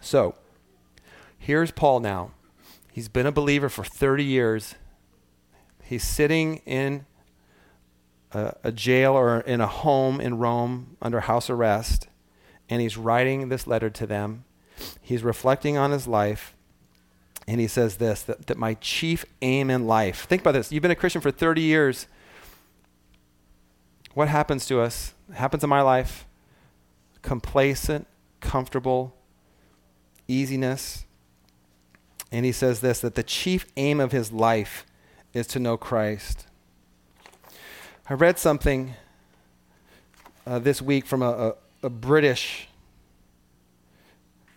So, 0.00 0.36
here's 1.38 1.70
Paul 1.70 2.00
now. 2.00 2.30
He's 2.92 3.08
been 3.08 3.26
a 3.26 3.32
believer 3.32 3.68
for 3.68 3.84
30 3.84 4.24
years. 4.24 4.74
He's 5.82 6.04
sitting 6.04 6.58
in 6.58 7.06
a, 8.32 8.54
a, 8.64 8.72
jail 8.72 9.12
or 9.14 9.40
in 9.40 9.60
a 9.60 9.66
home 9.66 10.20
in 10.20 10.38
Rome 10.38 10.96
under 11.00 11.20
house 11.20 11.50
arrest, 11.50 12.08
and 12.68 12.80
he's 12.80 12.96
writing 12.96 13.48
this 13.48 13.66
letter 13.66 13.90
to 13.90 14.06
them. 14.06 14.44
He's 15.00 15.22
reflecting 15.22 15.76
on 15.76 15.90
his 15.90 16.06
life, 16.06 16.56
and 17.46 17.60
he 17.60 17.66
says 17.66 17.96
this 17.96 18.22
that, 18.22 18.46
that 18.46 18.58
my 18.58 18.74
chief 18.74 19.24
aim 19.42 19.70
in 19.70 19.86
life. 19.86 20.26
Think 20.26 20.42
about 20.42 20.52
this. 20.52 20.72
You've 20.72 20.82
been 20.82 20.90
a 20.90 20.96
Christian 20.96 21.20
for 21.20 21.30
30 21.30 21.62
years. 21.62 22.06
What 24.14 24.28
happens 24.28 24.66
to 24.66 24.80
us? 24.80 25.14
Happens 25.34 25.62
in 25.62 25.70
my 25.70 25.82
life. 25.82 26.26
Complacent, 27.22 28.06
comfortable, 28.40 29.14
easiness. 30.28 31.04
And 32.32 32.44
he 32.44 32.52
says 32.52 32.80
this 32.80 33.00
that 33.00 33.14
the 33.14 33.22
chief 33.22 33.66
aim 33.76 34.00
of 34.00 34.12
his 34.12 34.32
life 34.32 34.84
is 35.32 35.46
to 35.48 35.58
know 35.58 35.76
Christ. 35.76 36.46
I 38.08 38.14
read 38.14 38.38
something 38.38 38.94
uh, 40.46 40.60
this 40.60 40.80
week 40.80 41.06
from 41.06 41.22
a, 41.22 41.54
a 41.86 41.90
British 41.90 42.68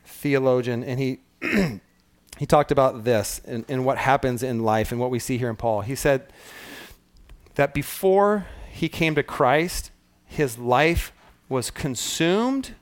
theologian, 0.04 0.84
and 0.84 1.00
he 1.00 1.20
he 2.38 2.46
talked 2.46 2.72
about 2.72 3.04
this 3.04 3.40
and, 3.46 3.64
and 3.70 3.86
what 3.86 3.98
happens 3.98 4.44
in 4.44 4.64
life 4.64 4.92
and 4.92 5.00
what 5.00 5.12
we 5.12 5.20
see 5.20 5.38
here 5.38 5.50
in 5.50 5.56
Paul. 5.56 5.82
He 5.82 5.96
said 5.96 6.34
that 7.56 7.74
before 7.74 8.48
he 8.72 8.90
came 8.90 9.16
to 9.16 9.24
Christ, 9.24 9.92
his 10.26 10.58
life 10.58 11.14
was 11.48 11.72
consumed 11.72 12.76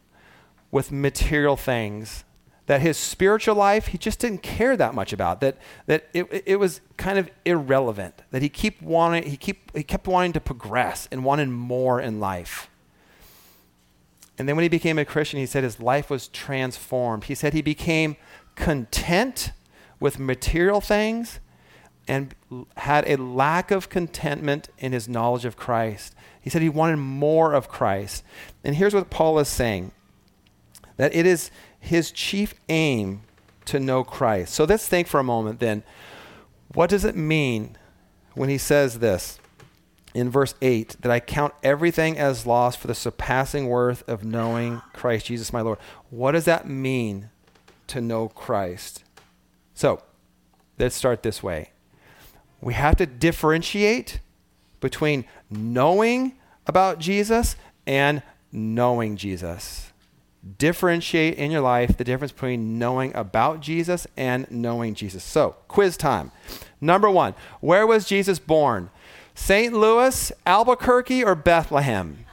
with 0.72 0.92
material 0.92 1.56
things 1.56 2.24
that 2.66 2.82
his 2.82 2.98
spiritual 2.98 3.56
life 3.56 3.88
he 3.88 3.98
just 3.98 4.20
didn't 4.20 4.44
care 4.44 4.76
that 4.76 4.94
much 4.94 5.14
about 5.14 5.40
that 5.40 5.58
that 5.86 6.10
it, 6.14 6.44
it 6.46 6.58
was 6.58 6.82
kind 6.98 7.18
of 7.18 7.32
irrelevant 7.46 8.22
that 8.32 8.42
he 8.42 8.50
keep 8.50 8.82
wanting 8.82 9.24
he 9.24 9.38
keep 9.38 9.74
he 9.76 9.84
kept 9.84 10.06
wanting 10.06 10.34
to 10.34 10.42
progress 10.42 11.08
and 11.10 11.24
wanted 11.24 11.48
more 11.48 12.02
in 12.02 12.20
life 12.20 12.70
and 14.38 14.48
then 14.48 14.56
when 14.56 14.64
he 14.64 14.70
became 14.70 14.98
a 14.98 15.06
christian 15.06 15.40
he 15.40 15.46
said 15.46 15.64
his 15.64 15.80
life 15.80 16.10
was 16.10 16.28
transformed 16.30 17.26
he 17.26 17.36
said 17.36 17.54
he 17.54 17.62
became 17.62 18.16
content 18.56 19.52
with 20.00 20.20
material 20.20 20.82
things 20.82 21.40
and 22.08 22.34
had 22.78 23.08
a 23.08 23.18
lack 23.18 23.70
of 23.72 23.90
contentment 23.90 24.70
in 24.78 24.92
his 24.92 25.08
knowledge 25.08 25.46
of 25.46 25.56
christ 25.56 26.16
he 26.40 26.50
said 26.50 26.62
he 26.62 26.70
wanted 26.70 26.98
more 26.98 27.54
of 27.54 27.68
christ 27.68 28.24
and 28.64 28.76
here's 28.76 28.94
what 28.94 29.10
paul 29.10 29.40
is 29.40 29.48
saying 29.48 29.92
that 30.98 31.14
it 31.16 31.26
is 31.26 31.52
his 31.80 32.12
chief 32.12 32.54
aim 32.70 33.22
to 33.68 33.80
know 33.80 34.04
Christ. 34.04 34.54
So 34.54 34.64
let's 34.64 34.88
think 34.88 35.08
for 35.08 35.20
a 35.20 35.24
moment 35.24 35.60
then. 35.60 35.84
What 36.74 36.90
does 36.90 37.06
it 37.06 37.16
mean 37.16 37.78
when 38.34 38.50
he 38.50 38.58
says 38.58 39.00
this 39.00 39.40
in 40.18 40.32
verse 40.32 40.56
8 40.64 40.98
that 41.02 41.12
I 41.12 41.20
count 41.20 41.54
everything 41.62 42.18
as 42.18 42.48
loss 42.48 42.76
for 42.76 42.88
the 42.88 42.96
surpassing 42.96 43.68
worth 43.68 44.08
of 44.10 44.26
knowing 44.26 44.82
Christ 44.94 45.28
Jesus 45.28 45.54
my 45.54 45.62
Lord? 45.62 45.78
What 46.10 46.32
does 46.32 46.46
that 46.46 46.68
mean 46.68 47.30
to 47.88 48.02
know 48.02 48.28
Christ? 48.30 49.04
So 49.76 50.02
let's 50.80 50.96
start 50.96 51.22
this 51.22 51.44
way. 51.44 51.70
We 52.62 52.74
have 52.74 52.96
to 52.96 53.06
differentiate 53.06 54.20
between 54.80 55.26
knowing 55.52 56.34
about 56.66 56.98
Jesus 56.98 57.56
and 57.86 58.24
knowing 58.52 59.18
Jesus 59.18 59.92
differentiate 60.58 61.36
in 61.36 61.52
your 61.52 61.62
life 61.62 61.98
the 61.98 62.04
difference 62.04 62.32
between 62.32 62.80
knowing 62.80 63.14
about 63.16 63.60
Jesus 63.60 64.08
and 64.16 64.50
knowing 64.50 64.94
Jesus. 64.94 65.24
So, 65.24 65.56
quiz 65.68 65.98
time. 65.98 66.32
Number 66.80 67.10
one, 67.10 67.34
where 67.60 67.88
was 67.88 68.06
Jesus 68.06 68.40
born? 68.40 68.90
St. 69.38 69.72
Louis, 69.72 70.32
Albuquerque, 70.46 71.24
or 71.24 71.36
Bethlehem? 71.36 72.26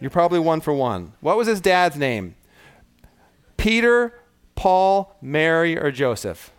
You're 0.00 0.08
probably 0.08 0.38
one 0.38 0.60
for 0.62 0.72
one. 0.72 1.12
What 1.20 1.36
was 1.36 1.48
his 1.48 1.60
dad's 1.60 1.96
name? 1.96 2.36
Peter, 3.58 4.18
Paul, 4.54 5.14
Mary, 5.20 5.76
or 5.76 5.90
Joseph? 5.90 6.52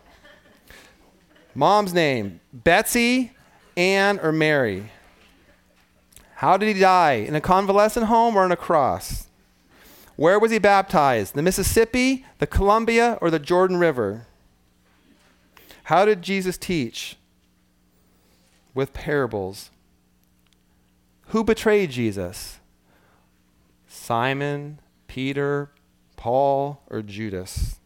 Mom's 1.54 1.92
name? 1.92 2.40
Betsy, 2.52 3.32
Anne, 3.76 4.20
or 4.20 4.30
Mary? 4.30 4.92
How 6.36 6.56
did 6.56 6.72
he 6.72 6.80
die? 6.80 7.14
In 7.14 7.34
a 7.34 7.40
convalescent 7.40 8.06
home 8.06 8.36
or 8.36 8.44
on 8.44 8.52
a 8.52 8.56
cross? 8.56 9.26
Where 10.14 10.38
was 10.38 10.52
he 10.52 10.58
baptized? 10.58 11.34
The 11.34 11.42
Mississippi, 11.42 12.24
the 12.38 12.46
Columbia, 12.46 13.18
or 13.20 13.30
the 13.30 13.40
Jordan 13.40 13.78
River? 13.78 14.26
How 15.84 16.04
did 16.04 16.22
Jesus 16.22 16.58
teach? 16.58 17.17
With 18.74 18.92
parables. 18.92 19.70
Who 21.28 21.44
betrayed 21.44 21.90
Jesus? 21.90 22.60
Simon, 23.86 24.80
Peter, 25.06 25.70
Paul, 26.16 26.82
or 26.88 27.02
Judas? 27.02 27.76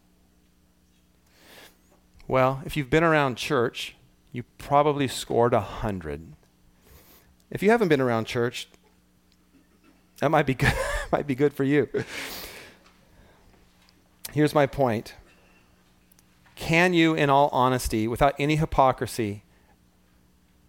Well, 2.27 2.61
if 2.65 2.77
you've 2.77 2.89
been 2.89 3.03
around 3.03 3.35
church, 3.35 3.95
you 4.31 4.43
probably 4.57 5.07
scored 5.07 5.53
a 5.53 5.59
hundred. 5.59 6.21
If 7.51 7.61
you 7.61 7.69
haven't 7.69 7.89
been 7.89 8.01
around 8.01 8.25
church, 8.25 8.67
that 10.19 10.29
might 10.29 10.45
be 10.45 10.53
good, 10.55 10.73
might 11.11 11.27
be 11.27 11.35
good 11.35 11.53
for 11.53 11.63
you. 11.63 11.87
Here's 14.31 14.55
my 14.55 14.65
point. 14.65 15.15
Can 16.55 16.93
you, 16.93 17.13
in 17.13 17.29
all 17.29 17.49
honesty, 17.51 18.07
without 18.07 18.33
any 18.39 18.55
hypocrisy 18.55 19.42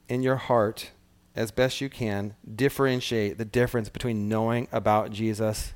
in 0.08 0.22
your 0.22 0.36
heart, 0.36 0.90
as 1.34 1.50
best 1.50 1.80
you 1.80 1.88
can, 1.88 2.34
differentiate 2.54 3.38
the 3.38 3.44
difference 3.44 3.88
between 3.88 4.28
knowing 4.28 4.68
about 4.72 5.10
Jesus 5.10 5.74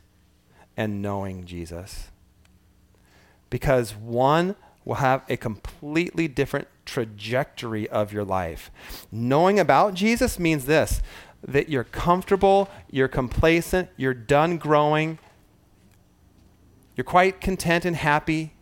and 0.77 1.03
knowing 1.03 1.45
Jesus? 1.45 2.09
Because 3.51 3.95
one 3.95 4.55
will 4.85 4.97
have 4.97 5.23
a 5.29 5.37
completely 5.37 6.29
different 6.29 6.69
trajectory 6.87 7.89
of 7.89 8.13
your 8.13 8.25
life. 8.25 8.71
Knowing 9.13 9.59
about 9.59 9.95
Jesus 9.95 10.39
means 10.39 10.65
this 10.65 11.03
that 11.47 11.69
you're 11.69 11.85
comfortable, 11.85 12.69
you're 12.91 13.07
complacent, 13.07 13.89
you're 13.97 14.15
done 14.15 14.59
growing, 14.59 15.19
you're 16.97 17.05
quite 17.05 17.41
content 17.41 17.85
and 17.85 17.95
happy. 17.95 18.55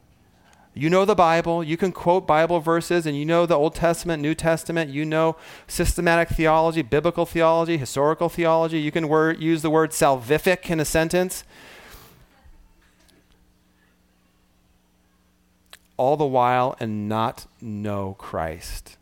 You 0.79 0.91
know 0.91 1.07
the 1.07 1.15
Bible, 1.15 1.65
you 1.65 1.79
can 1.79 1.91
quote 1.91 2.27
Bible 2.27 2.61
verses, 2.61 3.07
and 3.07 3.17
you 3.17 3.25
know 3.25 3.47
the 3.47 3.55
Old 3.55 3.75
Testament, 3.75 4.23
New 4.23 4.35
Testament, 4.35 4.91
you 4.91 5.07
know 5.07 5.37
systematic 5.67 6.29
theology, 6.29 6.83
biblical 6.83 7.25
theology, 7.25 7.79
historical 7.79 8.29
theology. 8.29 8.79
You 8.79 8.93
can 8.93 9.05
use 9.41 9.63
the 9.63 9.71
word 9.71 9.93
salvific 9.93 10.69
in 10.71 10.79
a 10.79 10.85
sentence. 10.85 11.45
All 15.97 16.19
the 16.19 16.27
while 16.27 16.77
and 16.79 17.09
not 17.09 17.47
know 17.59 18.15
Christ. 18.19 18.99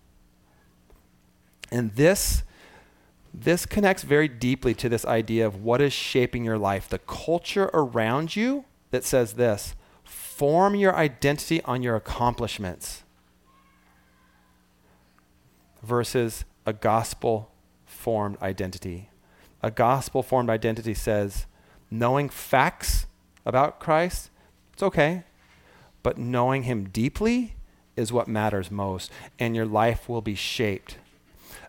And 1.72 1.96
this 1.96 2.44
this 3.36 3.66
connects 3.66 4.04
very 4.04 4.28
deeply 4.28 4.74
to 4.74 4.88
this 4.88 5.04
idea 5.04 5.44
of 5.44 5.64
what 5.64 5.80
is 5.80 5.92
shaping 5.92 6.44
your 6.44 6.56
life. 6.56 6.88
The 6.88 7.00
culture 7.00 7.68
around 7.74 8.36
you 8.36 8.64
that 8.92 9.02
says 9.02 9.32
this 9.32 9.74
form 10.36 10.74
your 10.74 10.94
identity 10.94 11.62
on 11.62 11.82
your 11.82 11.96
accomplishments 11.96 13.02
versus 15.82 16.44
a 16.66 16.72
gospel 16.72 17.50
formed 17.86 18.36
identity. 18.42 19.10
A 19.62 19.70
gospel 19.70 20.22
formed 20.22 20.50
identity 20.50 20.94
says 20.94 21.46
knowing 21.90 22.28
facts 22.28 23.06
about 23.46 23.80
Christ, 23.80 24.30
it's 24.72 24.82
okay, 24.82 25.24
but 26.02 26.18
knowing 26.18 26.64
him 26.64 26.88
deeply 26.88 27.54
is 27.96 28.12
what 28.12 28.26
matters 28.26 28.70
most, 28.70 29.10
and 29.38 29.54
your 29.54 29.66
life 29.66 30.08
will 30.08 30.22
be 30.22 30.34
shaped 30.34 30.96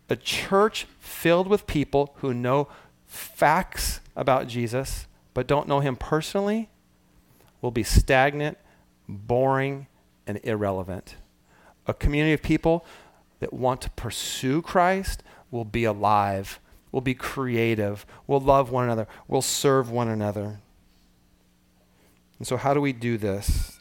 a 0.10 0.16
church 0.16 0.86
filled 1.00 1.48
with 1.48 1.68
people 1.68 2.14
who 2.18 2.34
know 2.34 2.68
facts 3.06 4.00
about 4.16 4.48
Jesus 4.48 5.08
but 5.34 5.48
don't 5.48 5.68
know 5.68 5.80
him 5.80 5.96
personally 5.96 6.70
will 7.66 7.72
be 7.72 7.82
stagnant, 7.82 8.60
boring, 9.10 9.88
and 10.28 10.40
irrelevant. 10.44 11.16
A 11.88 11.96
community 11.96 12.32
of 12.32 12.44
people 12.44 12.86
that 13.40 13.52
want 13.52 13.82
to 13.82 13.90
pursue 13.90 14.62
Christ 14.62 15.24
will 15.50 15.66
be 15.66 15.84
alive, 15.84 16.60
will 16.92 17.02
be 17.02 17.16
creative, 17.16 18.06
will 18.28 18.40
love 18.40 18.70
one 18.70 18.84
another, 18.84 19.08
will 19.28 19.42
serve 19.42 19.90
one 19.90 20.08
another. 20.08 20.60
And 22.38 22.48
so, 22.48 22.56
how 22.56 22.76
do 22.76 22.82
we 22.82 22.94
do 22.94 23.18
this? 23.18 23.80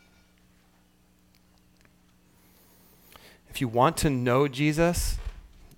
If 3.51 3.61
you 3.61 3.69
want 3.69 3.99
to 3.99 4.09
know 4.09 4.49
Jesus, 4.49 5.19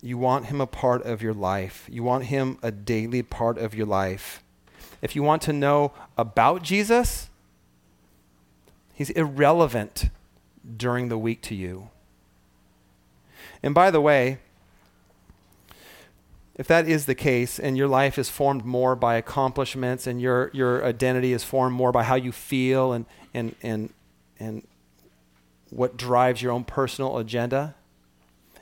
you 0.01 0.17
want 0.17 0.47
him 0.47 0.61
a 0.61 0.67
part 0.69 1.03
of 1.03 1.23
your 1.23 1.35
life. 1.35 1.89
You 1.91 2.05
want 2.05 2.27
him 2.27 2.59
a 2.63 2.71
daily 2.71 3.25
part 3.25 3.59
of 3.59 3.75
your 3.75 3.87
life. 3.87 4.45
If 5.03 5.17
you 5.17 5.25
want 5.25 5.43
to 5.43 5.53
know 5.53 5.93
about 6.17 6.63
Jesus, 6.63 7.31
he's 8.97 9.11
irrelevant 9.11 10.09
during 10.77 11.09
the 11.09 11.19
week 11.19 11.43
to 11.43 11.55
you. 11.55 11.91
And 13.63 13.75
by 13.75 13.91
the 13.91 14.01
way, 14.01 14.39
if 16.55 16.67
that 16.67 16.89
is 16.89 17.05
the 17.05 17.15
case 17.15 17.61
and 17.61 17.77
your 17.77 17.89
life 17.89 18.19
is 18.19 18.31
formed 18.31 18.65
more 18.65 18.97
by 18.97 19.17
accomplishments 19.17 20.07
and 20.07 20.21
your, 20.21 20.51
your 20.55 20.83
identity 20.83 21.35
is 21.35 21.45
formed 21.45 21.77
more 21.77 21.93
by 21.93 22.05
how 22.05 22.15
you 22.15 22.33
feel 22.33 22.95
and, 22.95 23.05
and, 23.35 23.55
and, 23.63 23.93
and 24.41 24.67
what 25.69 25.99
drives 25.99 26.41
your 26.41 26.53
own 26.53 26.65
personal 26.65 27.19
agenda, 27.19 27.75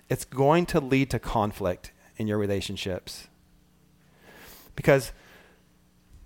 it's 0.09 0.25
going 0.25 0.67
to 0.67 0.81
lead 0.81 1.11
to 1.11 1.21
conflict 1.21 1.93
in 2.17 2.27
your 2.27 2.39
relationships. 2.39 3.29
Because 4.75 5.13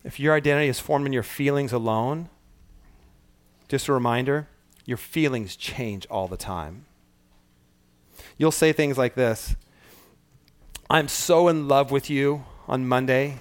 if 0.02 0.18
your 0.18 0.34
identity 0.34 0.68
is 0.68 0.80
formed 0.80 1.04
in 1.04 1.12
your 1.12 1.22
feelings 1.22 1.74
alone, 1.74 2.30
just 3.68 3.88
a 3.88 3.92
reminder, 3.92 4.48
your 4.84 4.96
feelings 4.96 5.54
change 5.54 6.06
all 6.10 6.28
the 6.28 6.36
time. 6.36 6.86
You'll 8.38 8.50
say 8.50 8.72
things 8.72 8.96
like 8.96 9.14
this 9.14 9.54
I'm 10.90 11.08
so 11.08 11.48
in 11.48 11.68
love 11.68 11.90
with 11.90 12.08
you 12.08 12.44
on 12.66 12.88
Monday. 12.88 13.40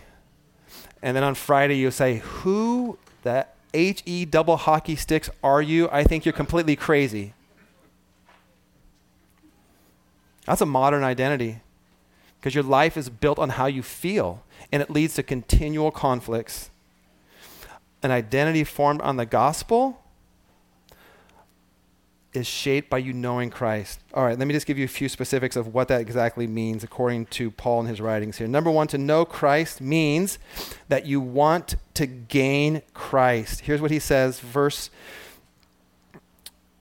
And 1.02 1.16
then 1.16 1.24
on 1.24 1.36
Friday, 1.36 1.78
you'll 1.78 1.92
say, 1.92 2.18
Who 2.18 2.98
the 3.24 3.48
H 3.74 4.04
E 4.06 4.26
double 4.26 4.58
hockey 4.58 4.96
sticks 4.96 5.30
are 5.44 5.62
you? 5.62 5.88
I 5.92 6.04
think 6.04 6.26
you're 6.26 6.34
completely 6.34 6.76
crazy. 6.76 7.34
That's 10.46 10.62
a 10.62 10.66
modern 10.66 11.04
identity 11.04 11.62
because 12.40 12.56
your 12.56 12.64
life 12.64 12.98
is 12.98 13.10
built 13.10 13.38
on 13.38 13.50
how 13.52 13.66
you 13.66 13.84
feel 13.84 14.44
and 14.72 14.82
it 14.82 14.90
leads 14.90 15.16
to 15.16 15.24
continual 15.24 15.92
conflicts. 15.92 16.70
An 18.02 18.12
identity 18.12 18.64
formed 18.64 19.02
on 19.02 19.18
the 19.18 19.26
gospel 19.26 20.02
is 22.38 22.48
shaped 22.48 22.90
by 22.90 23.00
you 23.00 23.12
knowing 23.12 23.50
Christ. 23.50 24.00
All 24.14 24.24
right, 24.24 24.38
let 24.38 24.48
me 24.48 24.54
just 24.54 24.68
give 24.68 24.78
you 24.78 24.86
a 24.86 24.90
few 24.90 25.10
specifics 25.10 25.56
of 25.56 25.74
what 25.74 25.88
that 25.90 26.00
exactly 26.00 26.48
means 26.48 26.84
according 26.84 27.26
to 27.28 27.52
Paul 27.52 27.82
in 27.82 27.88
his 27.88 28.00
writings 28.00 28.38
here. 28.38 28.48
Number 28.48 28.72
one, 28.72 28.88
to 28.88 28.98
know 28.98 29.26
Christ 29.26 29.82
means 29.82 30.40
that 30.88 31.06
you 31.06 31.20
want 31.20 31.76
to 31.96 32.06
gain 32.06 32.84
Christ. 32.94 33.62
Here's 33.62 33.82
what 33.82 33.92
he 33.92 34.00
says, 34.00 34.40
verse, 34.40 34.90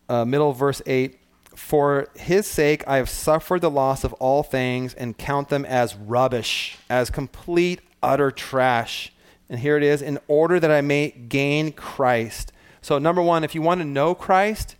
uh, 0.08 0.24
middle 0.24 0.52
verse 0.52 0.82
8. 0.86 1.18
For 1.56 2.08
his 2.14 2.46
sake, 2.46 2.84
I 2.86 2.98
have 2.98 3.08
suffered 3.08 3.62
the 3.62 3.70
loss 3.70 4.04
of 4.04 4.12
all 4.14 4.42
things 4.42 4.92
and 4.94 5.16
count 5.16 5.48
them 5.48 5.64
as 5.64 5.96
rubbish, 5.96 6.76
as 6.90 7.08
complete, 7.08 7.80
utter 8.02 8.30
trash. 8.30 9.10
And 9.48 9.60
here 9.60 9.76
it 9.76 9.82
is, 9.82 10.02
in 10.02 10.18
order 10.28 10.60
that 10.60 10.70
I 10.70 10.82
may 10.82 11.10
gain 11.10 11.72
Christ. 11.72 12.52
So, 12.82 12.98
number 12.98 13.22
one, 13.22 13.42
if 13.42 13.54
you 13.54 13.62
want 13.62 13.80
to 13.80 13.84
know 13.84 14.14
Christ, 14.14 14.75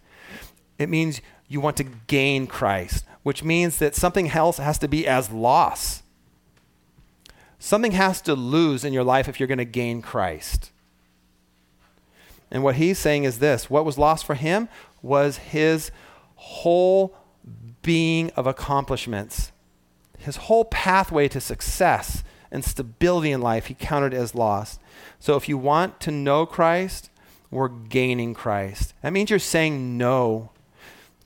it 0.79 0.89
means 0.89 1.21
you 1.49 1.61
want 1.61 1.77
to 1.79 1.85
gain 1.85 2.47
Christ, 2.47 3.05
which 3.23 3.43
means 3.43 3.79
that 3.79 3.95
something 3.95 4.31
else 4.31 4.59
has 4.59 4.79
to 4.79 4.89
be 4.89 5.07
as 5.07 5.31
loss. 5.31 6.03
Something 7.59 7.93
has 7.93 8.21
to 8.23 8.35
lose 8.35 8.85
in 8.85 8.93
your 8.93 9.05
life 9.05 9.29
if 9.29 9.41
you're 9.41 9.47
going 9.47 9.59
to 9.59 9.65
gain 9.65 10.03
Christ. 10.03 10.71
And 12.51 12.63
what 12.63 12.77
he's 12.77 12.99
saying 12.99 13.25
is 13.25 13.39
this 13.39 13.71
what 13.71 13.85
was 13.85 13.99
lost 13.99 14.25
for 14.25 14.35
him 14.35 14.69
was 15.03 15.39
his 15.39 15.91
whole 16.37 17.17
being 17.83 18.31
of 18.31 18.47
accomplishments, 18.47 19.53
his 20.19 20.37
whole 20.37 20.65
pathway 20.65 21.29
to 21.29 21.41
success 21.41 22.23
and 22.51 22.65
stability 22.65 23.33
in 23.33 23.41
life, 23.41 23.67
he 23.67 23.75
counted 23.75 24.15
as 24.15 24.35
lost. 24.35 24.81
So 25.19 25.37
if 25.37 25.49
you 25.49 25.59
want 25.59 26.01
to 26.01 26.11
know 26.11 26.47
Christ, 26.47 27.11
we're 27.51 27.69
gaining 27.69 28.35
Christ. 28.35 28.95
That 29.03 29.13
means 29.13 29.31
you're 29.31 29.39
saying 29.39 29.97
no 29.97 30.51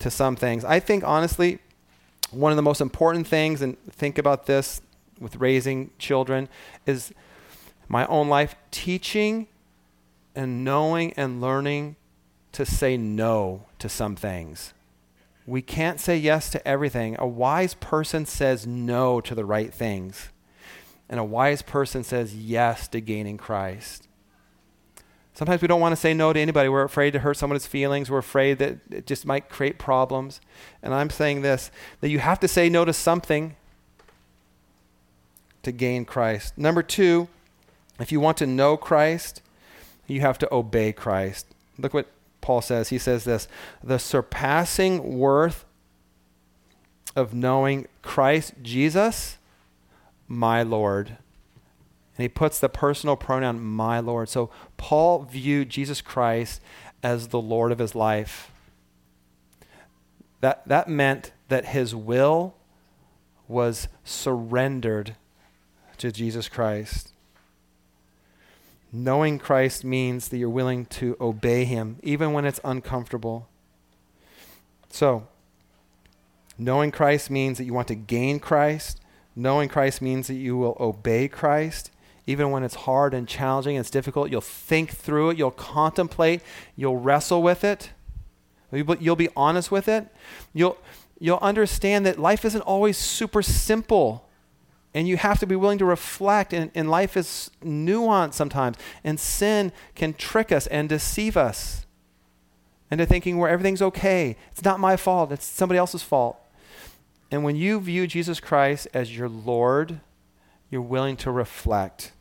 to 0.01 0.11
some 0.11 0.37
things. 0.37 0.65
I 0.65 0.81
think, 0.81 1.05
honestly, 1.05 1.61
one 2.31 2.53
of 2.53 2.57
the 2.57 2.63
most 2.63 2.81
important 2.81 3.27
things, 3.27 3.63
and 3.63 3.77
think 3.91 4.19
about 4.19 4.47
this 4.47 4.83
with 5.19 5.37
raising 5.37 5.91
children, 5.99 6.49
is 6.87 7.13
my 7.89 8.07
own 8.07 8.29
life 8.29 8.55
teaching 8.71 9.47
and 10.35 10.65
knowing 10.65 11.13
and 11.15 11.41
learning 11.41 11.97
to 12.53 12.65
say 12.67 12.97
no 12.97 13.67
to 13.79 13.89
some 13.89 14.17
things. 14.17 14.75
We 15.47 15.63
can't 15.63 15.99
say 15.99 16.17
yes 16.17 16.51
to 16.51 16.67
everything. 16.67 17.17
A 17.19 17.27
wise 17.27 17.75
person 17.75 18.27
says 18.27 18.67
no 18.67 19.21
to 19.21 19.35
the 19.35 19.45
right 19.45 19.73
things, 19.75 20.31
and 21.09 21.19
a 21.19 21.25
wise 21.25 21.63
person 21.63 22.05
says 22.05 22.37
yes 22.37 22.87
to 22.89 23.01
gaining 23.01 23.37
Christ. 23.37 24.07
Sometimes 25.41 25.63
we 25.63 25.69
don't 25.69 25.81
want 25.81 25.93
to 25.93 25.97
say 25.97 26.13
no 26.13 26.35
to 26.35 26.39
anybody. 26.39 26.69
We're 26.69 26.83
afraid 26.83 27.13
to 27.13 27.21
hurt 27.21 27.35
someone's 27.35 27.67
feelings. 27.67 28.11
We're 28.11 28.19
afraid 28.19 28.59
that 28.59 28.77
it 28.91 29.07
just 29.07 29.25
might 29.25 29.49
create 29.49 29.79
problems. 29.79 30.39
And 30.83 30.93
I'm 30.93 31.09
saying 31.09 31.41
this 31.41 31.71
that 32.03 32.11
you 32.11 32.19
have 32.19 32.39
to 32.41 32.47
say 32.47 32.69
no 32.69 32.85
to 32.85 32.93
something 32.93 33.57
to 35.63 35.73
gain 35.73 36.05
Christ. 36.05 36.59
Number 36.59 36.83
two, 36.83 37.29
if 37.99 38.13
you 38.13 38.21
want 38.21 38.37
to 38.37 38.47
know 38.47 38.77
Christ, 38.77 39.41
you 40.07 40.21
have 40.21 40.37
to 40.41 40.55
obey 40.55 40.93
Christ. 40.93 41.47
Look 41.79 41.95
what 41.95 42.09
Paul 42.43 42.61
says. 42.61 42.91
He 42.91 42.99
says 42.99 43.25
this 43.25 43.49
the 43.83 43.99
surpassing 43.99 45.17
worth 45.17 45.65
of 47.17 47.33
knowing 47.33 47.87
Christ 48.03 48.53
Jesus, 48.63 49.39
my 50.29 50.63
Lord. 50.63 51.17
And 52.21 52.25
he 52.25 52.29
puts 52.29 52.61
the 52.61 52.69
personal 52.69 53.17
pronoun, 53.17 53.63
my 53.63 53.99
Lord. 53.99 54.29
So 54.29 54.51
Paul 54.77 55.23
viewed 55.23 55.71
Jesus 55.71 56.03
Christ 56.03 56.61
as 57.03 57.29
the 57.29 57.41
Lord 57.41 57.73
of 57.73 57.79
his 57.79 57.95
life. 57.95 58.53
That, 60.43 60.69
that 60.69 60.87
meant 60.87 61.33
that 61.49 61.65
his 61.65 61.95
will 61.95 62.57
was 63.49 63.89
surrendered 64.05 65.17
to 65.97 66.13
Jesus 66.13 66.47
Christ. 66.47 67.15
Knowing 68.93 69.39
Christ 69.39 69.83
means 69.83 70.29
that 70.29 70.37
you're 70.37 70.51
willing 70.51 70.85
to 70.85 71.17
obey 71.23 71.65
him, 71.65 71.97
even 72.03 72.35
when 72.35 72.45
it's 72.45 72.61
uncomfortable. 72.63 73.49
So, 74.91 75.27
knowing 76.59 76.91
Christ 76.91 77.31
means 77.31 77.57
that 77.57 77.65
you 77.65 77.73
want 77.73 77.89
to 77.89 77.95
gain 77.95 78.41
Christ. 78.41 79.01
Knowing 79.35 79.71
Christ 79.71 80.03
means 80.03 80.27
that 80.27 80.35
you 80.35 80.59
will 80.59 80.77
obey 80.79 81.27
Christ 81.27 81.91
even 82.27 82.51
when 82.51 82.63
it's 82.63 82.75
hard 82.75 83.15
and 83.15 83.27
challenging 83.27 83.77
and 83.77 83.83
it's 83.83 83.91
difficult, 83.91 84.31
you'll 84.31 84.41
think 84.41 84.91
through 84.91 85.31
it, 85.31 85.39
you'll 85.39 85.51
contemplate, 85.51 86.43
you'll 86.77 86.99
wrestle 86.99 87.43
with 87.43 87.65
it, 87.65 87.91
you'll 88.73 89.17
be 89.17 89.29
honest 89.37 89.71
with 89.71 89.89
it. 89.89 90.07
You'll, 90.53 90.79
you'll 91.19 91.39
understand 91.43 92.07
that 92.07 92.19
life 92.19 92.45
isn't 92.45 92.63
always 92.63 92.97
super 92.97 93.43
simple. 93.43 94.27
And 94.93 95.07
you 95.07 95.17
have 95.17 95.39
to 95.39 95.47
be 95.47 95.55
willing 95.55 95.79
to 95.79 95.85
reflect, 95.85 96.53
and, 96.53 96.71
and 96.75 96.91
life 96.91 97.17
is 97.17 97.51
nuanced 97.65 98.35
sometimes. 98.35 98.77
And 99.05 99.21
sin 99.21 99.71
can 99.95 100.15
trick 100.15 100.51
us 100.51 100.67
and 100.67 100.89
deceive 100.89 101.37
us 101.37 101.87
into 102.91 103.07
thinking 103.07 103.39
where 103.39 103.49
everything's 103.49 103.83
okay. 103.83 104.37
It's 104.51 104.65
not 104.65 104.81
my 104.81 104.97
fault, 104.97 105.31
it's 105.31 105.45
somebody 105.45 105.79
else's 105.79 106.03
fault. 106.03 106.39
And 107.31 107.45
when 107.45 107.55
you 107.55 107.79
view 107.79 108.09
Jesus 108.09 108.41
Christ 108.41 108.89
as 108.93 109.17
your 109.17 109.29
Lord, 109.29 110.01
you're 110.71 110.81
willing 110.81 111.17
to 111.17 111.31
reflect 111.31 112.13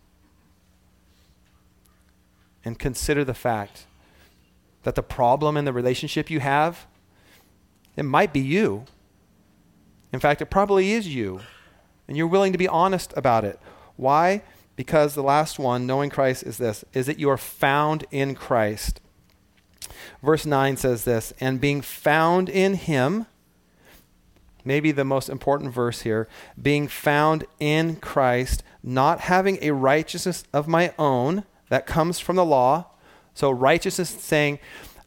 and 2.65 2.77
consider 2.77 3.23
the 3.23 3.33
fact 3.33 3.85
that 4.83 4.95
the 4.95 5.03
problem 5.03 5.55
in 5.55 5.65
the 5.65 5.73
relationship 5.73 6.29
you 6.29 6.39
have 6.39 6.87
it 7.95 8.03
might 8.03 8.31
be 8.31 8.39
you. 8.39 8.85
In 10.13 10.19
fact 10.19 10.41
it 10.41 10.49
probably 10.49 10.91
is 10.91 11.07
you 11.07 11.41
and 12.07 12.17
you're 12.17 12.27
willing 12.27 12.51
to 12.51 12.57
be 12.57 12.67
honest 12.67 13.13
about 13.15 13.45
it. 13.45 13.59
Why? 13.97 14.41
Because 14.75 15.13
the 15.13 15.23
last 15.23 15.59
one 15.59 15.85
knowing 15.85 16.09
christ 16.09 16.43
is 16.43 16.57
this. 16.57 16.83
Is 16.93 17.05
that 17.05 17.19
you 17.19 17.29
are 17.29 17.37
found 17.37 18.05
in 18.09 18.35
christ? 18.35 19.01
Verse 20.23 20.45
9 20.45 20.77
says 20.77 21.03
this 21.03 21.33
and 21.39 21.61
being 21.61 21.81
found 21.81 22.49
in 22.49 22.75
him 22.75 23.25
maybe 24.63 24.91
the 24.91 25.05
most 25.05 25.29
important 25.29 25.73
verse 25.73 26.01
here 26.01 26.27
being 26.61 26.87
found 26.87 27.45
in 27.59 27.95
Christ, 27.97 28.63
not 28.83 29.21
having 29.21 29.57
a 29.61 29.71
righteousness 29.71 30.43
of 30.53 30.67
my 30.67 30.93
own 30.97 31.43
that 31.69 31.85
comes 31.85 32.19
from 32.19 32.35
the 32.35 32.45
law. 32.45 32.87
So, 33.33 33.51
righteousness 33.51 34.09
saying, 34.09 34.59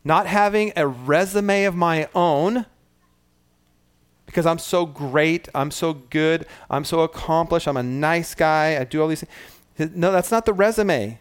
not 0.05 0.27
having 0.27 0.73
a 0.77 0.87
resume 0.87 1.65
of 1.65 1.75
my 1.75 2.09
own 2.15 2.67
because 4.27 4.47
I'm 4.47 4.59
so 4.59 4.87
great, 4.87 5.49
I'm 5.55 5.71
so 5.71 5.93
good, 5.93 6.47
I'm 6.71 6.85
so 6.85 7.01
accomplished, 7.01 7.69
I'm 7.69 7.77
a 7.77 7.83
nice 7.83 8.35
guy, 8.35 8.81
I 8.81 8.85
do 8.85 9.03
all 9.03 9.09
these 9.09 9.25
things. 9.77 9.95
No, 9.95 10.11
that's 10.11 10.31
not 10.31 10.47
the 10.47 10.55
resume. 10.55 11.19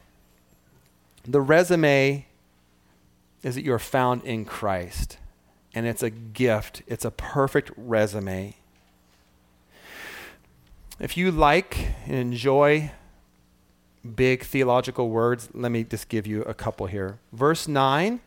The 1.26 1.42
resume 1.42 2.26
is 3.44 3.56
that 3.56 3.64
you're 3.64 3.80
found 3.80 4.24
in 4.24 4.46
Christ 4.46 5.18
and 5.74 5.86
it's 5.86 6.04
a 6.04 6.10
gift. 6.10 6.82
It's 6.88 7.06
a 7.06 7.12
perfect 7.12 7.72
resume. 7.78 8.56
If 11.00 11.18
you 11.18 11.32
like 11.32 11.78
and 12.06 12.16
enjoy 12.16 12.92
big 14.16 14.44
theological 14.44 15.10
words, 15.10 15.50
let 15.54 15.72
me 15.72 15.84
just 15.84 16.10
give 16.10 16.28
you 16.28 16.44
a 16.44 16.54
couple 16.54 16.88
here. 16.88 17.20
Verse 17.32 17.68
9 17.68 18.20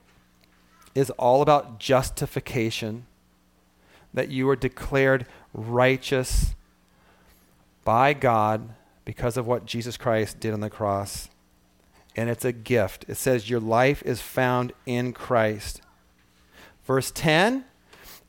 is 0.95 1.11
all 1.11 1.43
about 1.43 1.79
justification, 1.79 3.07
that 4.13 4.31
you 4.31 4.49
are 4.49 4.57
declared 4.57 5.27
righteous 5.53 6.55
by 7.85 8.13
God 8.13 8.71
because 9.05 9.37
of 9.37 9.47
what 9.47 9.67
Jesus 9.67 9.97
Christ 9.97 10.41
did 10.41 10.53
on 10.53 10.61
the 10.61 10.71
cross. 10.71 11.29
And 12.17 12.31
it's 12.31 12.45
a 12.45 12.53
gift. 12.53 13.05
It 13.09 13.17
says, 13.17 13.51
Your 13.51 13.61
life 13.61 14.03
is 14.07 14.21
found 14.21 14.73
in 14.87 15.13
Christ. 15.13 15.81
Verse 16.85 17.11
10 17.11 17.65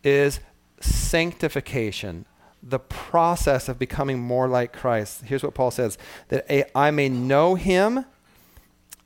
is 0.03 0.39
sanctification, 0.79 2.25
the 2.63 2.79
process 2.79 3.67
of 3.69 3.77
becoming 3.77 4.19
more 4.19 4.47
like 4.47 4.73
Christ. 4.73 5.23
Here's 5.25 5.43
what 5.43 5.53
Paul 5.53 5.71
says 5.71 5.97
that 6.29 6.71
I 6.75 6.91
may 6.91 7.09
know 7.09 7.55
him 7.55 8.05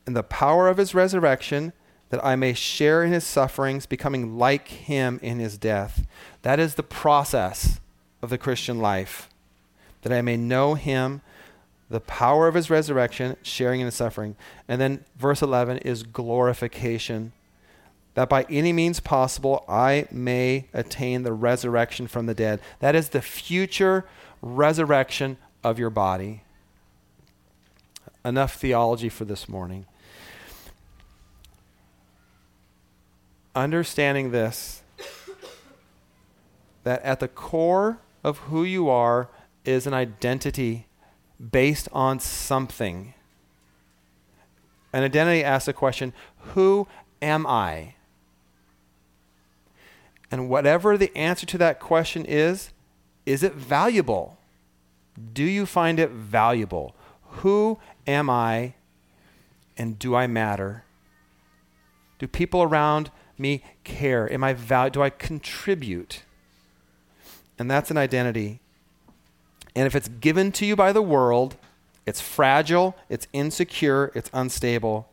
and 0.05 0.15
the 0.15 0.23
power 0.23 0.67
of 0.67 0.77
his 0.77 0.95
resurrection, 0.95 1.73
that 2.09 2.23
I 2.25 2.35
may 2.35 2.53
share 2.53 3.03
in 3.03 3.11
his 3.11 3.23
sufferings, 3.23 3.85
becoming 3.85 4.37
like 4.37 4.67
him 4.67 5.19
in 5.21 5.39
his 5.39 5.57
death. 5.57 6.07
That 6.41 6.59
is 6.59 6.75
the 6.75 6.83
process 6.83 7.79
of 8.21 8.29
the 8.29 8.37
Christian 8.37 8.79
life. 8.79 9.29
that 10.01 10.13
I 10.13 10.21
may 10.21 10.37
know 10.37 10.75
him, 10.75 11.21
the 11.89 11.99
power 11.99 12.47
of 12.47 12.55
his 12.55 12.69
resurrection, 12.69 13.35
sharing 13.41 13.79
in 13.81 13.85
his 13.85 13.95
suffering. 13.95 14.35
And 14.67 14.79
then 14.79 15.05
verse 15.17 15.41
11 15.41 15.79
is 15.79 16.03
glorification. 16.03 17.33
That 18.15 18.29
by 18.29 18.45
any 18.49 18.73
means 18.73 18.99
possible 18.99 19.63
I 19.67 20.07
may 20.11 20.65
attain 20.73 21.23
the 21.23 21.33
resurrection 21.33 22.07
from 22.07 22.25
the 22.25 22.33
dead. 22.33 22.59
That 22.79 22.95
is 22.95 23.09
the 23.09 23.21
future 23.21 24.05
resurrection 24.41 25.37
of 25.63 25.79
your 25.79 25.89
body. 25.89 26.41
Enough 28.25 28.55
theology 28.55 29.09
for 29.09 29.25
this 29.25 29.47
morning. 29.47 29.85
Understanding 33.55 34.31
this, 34.31 34.83
that 36.83 37.01
at 37.03 37.19
the 37.19 37.27
core 37.27 37.99
of 38.23 38.37
who 38.39 38.63
you 38.63 38.89
are 38.89 39.29
is 39.65 39.87
an 39.87 39.93
identity 39.93 40.87
based 41.51 41.87
on 41.91 42.19
something. 42.19 43.13
An 44.91 45.03
identity 45.03 45.43
asks 45.43 45.67
the 45.67 45.73
question 45.73 46.13
Who 46.53 46.87
am 47.21 47.45
I? 47.47 47.95
And 50.31 50.49
whatever 50.49 50.97
the 50.97 51.15
answer 51.15 51.45
to 51.47 51.57
that 51.57 51.79
question 51.79 52.25
is, 52.25 52.71
is 53.25 53.43
it 53.43 53.53
valuable? 53.53 54.37
Do 55.33 55.43
you 55.43 55.65
find 55.65 55.99
it 55.99 56.11
valuable? 56.11 56.95
Who 57.41 57.79
am 58.07 58.29
I 58.29 58.73
and 59.77 59.97
do 59.97 60.15
I 60.15 60.27
matter? 60.27 60.83
Do 62.19 62.27
people 62.27 62.61
around 62.61 63.11
me 63.37 63.63
care? 63.83 64.31
Am 64.31 64.43
I 64.43 64.53
val- 64.53 64.89
do 64.89 65.01
I 65.01 65.09
contribute? 65.09 66.23
And 67.57 67.69
that's 67.69 67.91
an 67.91 67.97
identity 67.97 68.61
and 69.75 69.85
if 69.85 69.95
it's 69.95 70.07
given 70.07 70.51
to 70.53 70.65
you 70.65 70.75
by 70.75 70.91
the 70.91 71.01
world, 71.01 71.55
it's 72.05 72.21
fragile, 72.21 72.97
it's 73.07 73.27
insecure, 73.33 74.11
it's 74.15 74.29
unstable. 74.33 75.09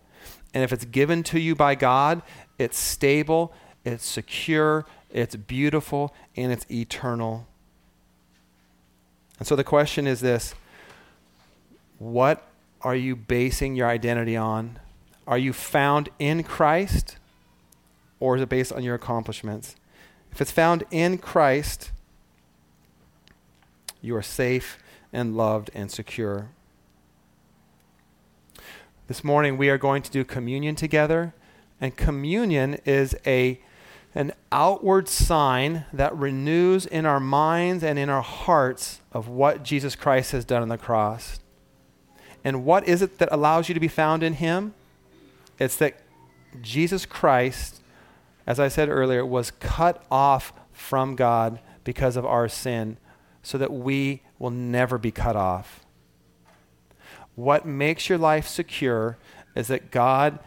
And 0.54 0.64
if 0.64 0.72
it's 0.72 0.84
given 0.84 1.22
to 1.24 1.38
you 1.38 1.54
by 1.54 1.74
God, 1.74 2.22
it's 2.58 2.78
stable, 2.78 3.52
it's 3.86 4.04
secure, 4.04 4.84
it's 5.10 5.36
beautiful, 5.36 6.12
and 6.36 6.50
it's 6.50 6.68
eternal. 6.70 7.46
And 9.38 9.46
so 9.46 9.54
the 9.54 9.64
question 9.64 10.06
is 10.06 10.20
this 10.20 10.54
What 11.98 12.46
are 12.82 12.96
you 12.96 13.14
basing 13.14 13.76
your 13.76 13.88
identity 13.88 14.36
on? 14.36 14.80
Are 15.26 15.38
you 15.38 15.52
found 15.52 16.08
in 16.18 16.42
Christ, 16.42 17.16
or 18.20 18.36
is 18.36 18.42
it 18.42 18.48
based 18.48 18.72
on 18.72 18.82
your 18.82 18.94
accomplishments? 18.94 19.76
If 20.32 20.40
it's 20.40 20.50
found 20.50 20.84
in 20.90 21.18
Christ, 21.18 21.92
you 24.02 24.14
are 24.16 24.22
safe 24.22 24.78
and 25.12 25.36
loved 25.36 25.70
and 25.74 25.90
secure. 25.90 26.50
This 29.06 29.22
morning 29.22 29.56
we 29.56 29.70
are 29.70 29.78
going 29.78 30.02
to 30.02 30.10
do 30.10 30.24
communion 30.24 30.74
together, 30.74 31.34
and 31.80 31.96
communion 31.96 32.78
is 32.84 33.14
a 33.24 33.60
an 34.16 34.32
outward 34.50 35.08
sign 35.08 35.84
that 35.92 36.16
renews 36.16 36.86
in 36.86 37.04
our 37.04 37.20
minds 37.20 37.84
and 37.84 37.98
in 37.98 38.08
our 38.08 38.22
hearts 38.22 39.02
of 39.12 39.28
what 39.28 39.62
Jesus 39.62 39.94
Christ 39.94 40.32
has 40.32 40.46
done 40.46 40.62
on 40.62 40.70
the 40.70 40.78
cross. 40.78 41.38
And 42.42 42.64
what 42.64 42.88
is 42.88 43.02
it 43.02 43.18
that 43.18 43.28
allows 43.30 43.68
you 43.68 43.74
to 43.74 43.80
be 43.80 43.88
found 43.88 44.22
in 44.22 44.32
him? 44.32 44.72
It's 45.58 45.76
that 45.76 45.98
Jesus 46.62 47.04
Christ, 47.04 47.82
as 48.46 48.58
I 48.58 48.68
said 48.68 48.88
earlier, 48.88 49.24
was 49.24 49.50
cut 49.50 50.02
off 50.10 50.54
from 50.72 51.14
God 51.14 51.60
because 51.84 52.16
of 52.16 52.24
our 52.24 52.48
sin 52.48 52.96
so 53.42 53.58
that 53.58 53.70
we 53.70 54.22
will 54.38 54.50
never 54.50 54.96
be 54.96 55.10
cut 55.10 55.36
off. 55.36 55.84
What 57.34 57.66
makes 57.66 58.08
your 58.08 58.18
life 58.18 58.48
secure 58.48 59.18
is 59.54 59.68
that 59.68 59.90
God 59.90 60.38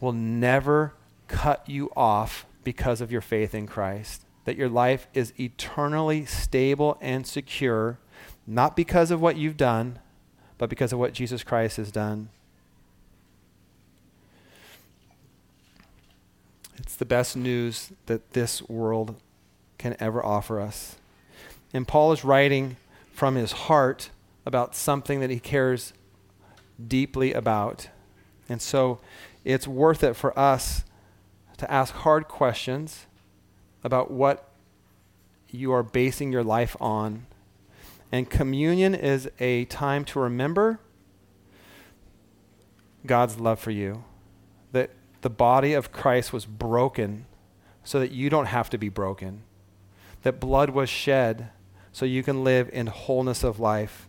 will 0.00 0.12
never 0.12 0.94
cut 1.28 1.68
you 1.68 1.90
off 1.94 2.46
because 2.64 3.00
of 3.00 3.12
your 3.12 3.20
faith 3.20 3.54
in 3.54 3.66
Christ. 3.66 4.24
That 4.44 4.56
your 4.56 4.68
life 4.68 5.06
is 5.14 5.32
eternally 5.38 6.24
stable 6.24 6.98
and 7.00 7.26
secure, 7.26 7.98
not 8.46 8.76
because 8.76 9.10
of 9.10 9.20
what 9.20 9.36
you've 9.36 9.56
done, 9.56 9.98
but 10.58 10.68
because 10.68 10.92
of 10.92 10.98
what 10.98 11.12
Jesus 11.12 11.42
Christ 11.42 11.76
has 11.76 11.90
done. 11.90 12.28
It's 16.76 16.96
the 16.96 17.04
best 17.04 17.36
news 17.36 17.92
that 18.06 18.32
this 18.32 18.62
world 18.68 19.16
can 19.78 19.96
ever 19.98 20.24
offer 20.24 20.60
us. 20.60 20.96
And 21.72 21.88
Paul 21.88 22.12
is 22.12 22.24
writing 22.24 22.76
from 23.12 23.34
his 23.34 23.52
heart 23.52 24.10
about 24.46 24.74
something 24.74 25.20
that 25.20 25.30
he 25.30 25.40
cares 25.40 25.92
deeply 26.86 27.32
about. 27.32 27.88
And 28.48 28.60
so 28.60 29.00
it's 29.44 29.66
worth 29.66 30.02
it 30.04 30.14
for 30.14 30.38
us 30.38 30.84
to 31.58 31.70
ask 31.70 31.94
hard 31.94 32.28
questions 32.28 33.06
about 33.82 34.10
what 34.10 34.48
you 35.50 35.72
are 35.72 35.82
basing 35.82 36.32
your 36.32 36.42
life 36.42 36.76
on. 36.80 37.26
And 38.10 38.28
communion 38.28 38.94
is 38.94 39.28
a 39.38 39.64
time 39.66 40.04
to 40.06 40.20
remember 40.20 40.80
God's 43.06 43.38
love 43.38 43.58
for 43.58 43.70
you. 43.70 44.04
That 44.72 44.90
the 45.22 45.30
body 45.30 45.74
of 45.74 45.92
Christ 45.92 46.32
was 46.32 46.46
broken 46.46 47.26
so 47.84 48.00
that 48.00 48.10
you 48.10 48.30
don't 48.30 48.46
have 48.46 48.70
to 48.70 48.78
be 48.78 48.88
broken. 48.88 49.42
That 50.22 50.40
blood 50.40 50.70
was 50.70 50.88
shed 50.88 51.50
so 51.92 52.04
you 52.04 52.22
can 52.22 52.42
live 52.42 52.70
in 52.72 52.86
wholeness 52.86 53.44
of 53.44 53.60
life 53.60 54.08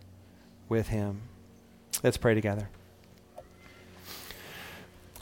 with 0.68 0.88
Him. 0.88 1.22
Let's 2.02 2.16
pray 2.16 2.34
together. 2.34 2.68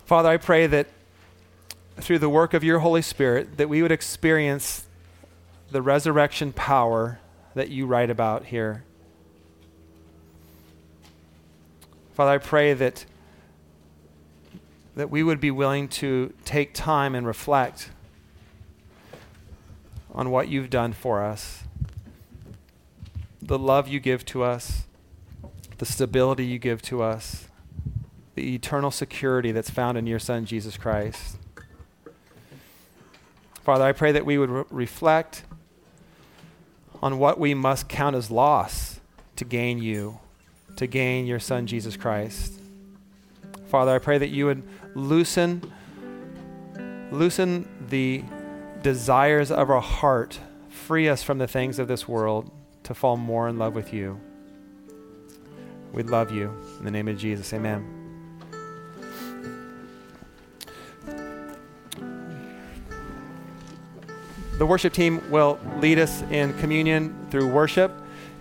Father, 0.04 0.28
I 0.28 0.36
pray 0.36 0.66
that 0.66 0.88
through 1.96 2.18
the 2.18 2.28
work 2.28 2.54
of 2.54 2.64
your 2.64 2.80
Holy 2.80 3.02
Spirit, 3.02 3.56
that 3.56 3.68
we 3.68 3.82
would 3.82 3.92
experience 3.92 4.86
the 5.70 5.82
resurrection 5.82 6.52
power 6.52 7.18
that 7.54 7.70
you 7.70 7.86
write 7.86 8.10
about 8.10 8.46
here. 8.46 8.84
Father, 12.14 12.32
I 12.32 12.38
pray 12.38 12.74
that, 12.74 13.06
that 14.94 15.10
we 15.10 15.22
would 15.22 15.40
be 15.40 15.50
willing 15.50 15.88
to 15.88 16.32
take 16.44 16.74
time 16.74 17.14
and 17.14 17.26
reflect 17.26 17.90
on 20.14 20.30
what 20.30 20.48
you've 20.48 20.70
done 20.70 20.92
for 20.92 21.24
us 21.24 21.64
the 23.46 23.58
love 23.58 23.86
you 23.86 24.00
give 24.00 24.24
to 24.24 24.42
us, 24.42 24.84
the 25.76 25.84
stability 25.84 26.46
you 26.46 26.58
give 26.58 26.80
to 26.80 27.02
us, 27.02 27.48
the 28.34 28.54
eternal 28.54 28.90
security 28.90 29.52
that's 29.52 29.68
found 29.68 29.98
in 29.98 30.06
your 30.06 30.18
Son, 30.18 30.46
Jesus 30.46 30.78
Christ. 30.78 31.36
Father, 33.64 33.84
I 33.84 33.92
pray 33.92 34.12
that 34.12 34.26
we 34.26 34.36
would 34.36 34.50
re- 34.50 34.64
reflect 34.70 35.42
on 37.02 37.18
what 37.18 37.40
we 37.40 37.54
must 37.54 37.88
count 37.88 38.14
as 38.14 38.30
loss 38.30 39.00
to 39.36 39.44
gain 39.44 39.78
you, 39.78 40.20
to 40.76 40.86
gain 40.86 41.26
your 41.26 41.40
Son, 41.40 41.66
Jesus 41.66 41.96
Christ. 41.96 42.60
Father, 43.68 43.94
I 43.94 43.98
pray 43.98 44.18
that 44.18 44.28
you 44.28 44.46
would 44.46 44.62
loosen, 44.94 45.72
loosen 47.10 47.66
the 47.88 48.22
desires 48.82 49.50
of 49.50 49.70
our 49.70 49.80
heart, 49.80 50.38
free 50.68 51.08
us 51.08 51.22
from 51.22 51.38
the 51.38 51.48
things 51.48 51.78
of 51.78 51.88
this 51.88 52.06
world 52.06 52.50
to 52.82 52.94
fall 52.94 53.16
more 53.16 53.48
in 53.48 53.58
love 53.58 53.74
with 53.74 53.94
you. 53.94 54.20
We 55.92 56.02
love 56.02 56.30
you. 56.30 56.50
In 56.78 56.84
the 56.84 56.90
name 56.90 57.08
of 57.08 57.16
Jesus, 57.16 57.52
amen. 57.54 58.03
The 64.58 64.66
worship 64.66 64.92
team 64.92 65.20
will 65.30 65.58
lead 65.78 65.98
us 65.98 66.22
in 66.30 66.56
communion 66.58 67.26
through 67.30 67.48
worship. 67.48 67.90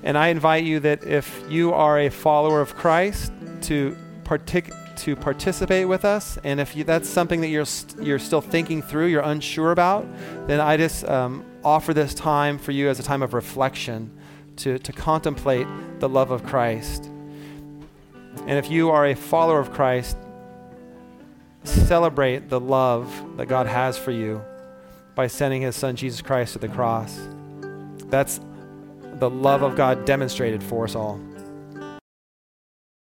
And 0.03 0.18
I 0.18 0.28
invite 0.28 0.64
you 0.64 0.80
that 0.82 1.03
if 1.05 1.43
you 1.49 1.74
are 1.74 1.99
a 1.99 2.09
follower 2.09 2.61
of 2.61 2.76
Christ, 2.76 3.32
to 3.64 3.97
partic- 4.24 4.74
to 4.97 5.16
participate 5.16 5.88
with 5.88 6.05
us. 6.05 6.38
And 6.43 6.59
if 6.59 6.76
you, 6.76 6.84
that's 6.84 7.09
something 7.09 7.41
that 7.41 7.47
you're, 7.47 7.66
st- 7.66 8.05
you're 8.05 8.20
still 8.20 8.41
thinking 8.41 8.82
through, 8.82 9.07
you're 9.07 9.24
unsure 9.24 9.72
about, 9.72 10.05
then 10.47 10.59
I 10.59 10.78
just 10.78 11.03
um, 11.09 11.43
offer 11.64 11.93
this 11.93 12.14
time 12.14 12.59
for 12.59 12.72
you 12.72 12.89
as 12.89 12.99
a 12.99 13.03
time 13.03 13.24
of 13.24 13.34
reflection 13.34 14.16
to, 14.57 14.78
to 14.80 14.91
contemplate 14.91 15.68
the 15.99 16.09
love 16.09 16.30
of 16.30 16.45
Christ. 16.45 17.05
And 18.45 18.51
if 18.51 18.70
you 18.70 18.91
are 18.91 19.07
a 19.07 19.16
follower 19.16 19.59
of 19.59 19.72
Christ, 19.72 20.16
celebrate 21.64 22.49
the 22.49 22.59
love 22.59 23.38
that 23.38 23.47
God 23.47 23.66
has 23.68 23.97
for 23.97 24.11
you 24.11 24.43
by 25.16 25.28
sending 25.28 25.61
his 25.61 25.76
son 25.76 25.95
Jesus 25.95 26.22
Christ 26.22 26.53
to 26.53 26.59
the 26.59 26.68
cross. 26.68 27.20
That's 28.07 28.39
the 29.20 29.30
love 29.30 29.64
of 29.64 29.76
God 29.76 30.05
demonstrated 30.05 30.64
for 30.64 30.84
us 30.84 30.95
all. 30.95 31.20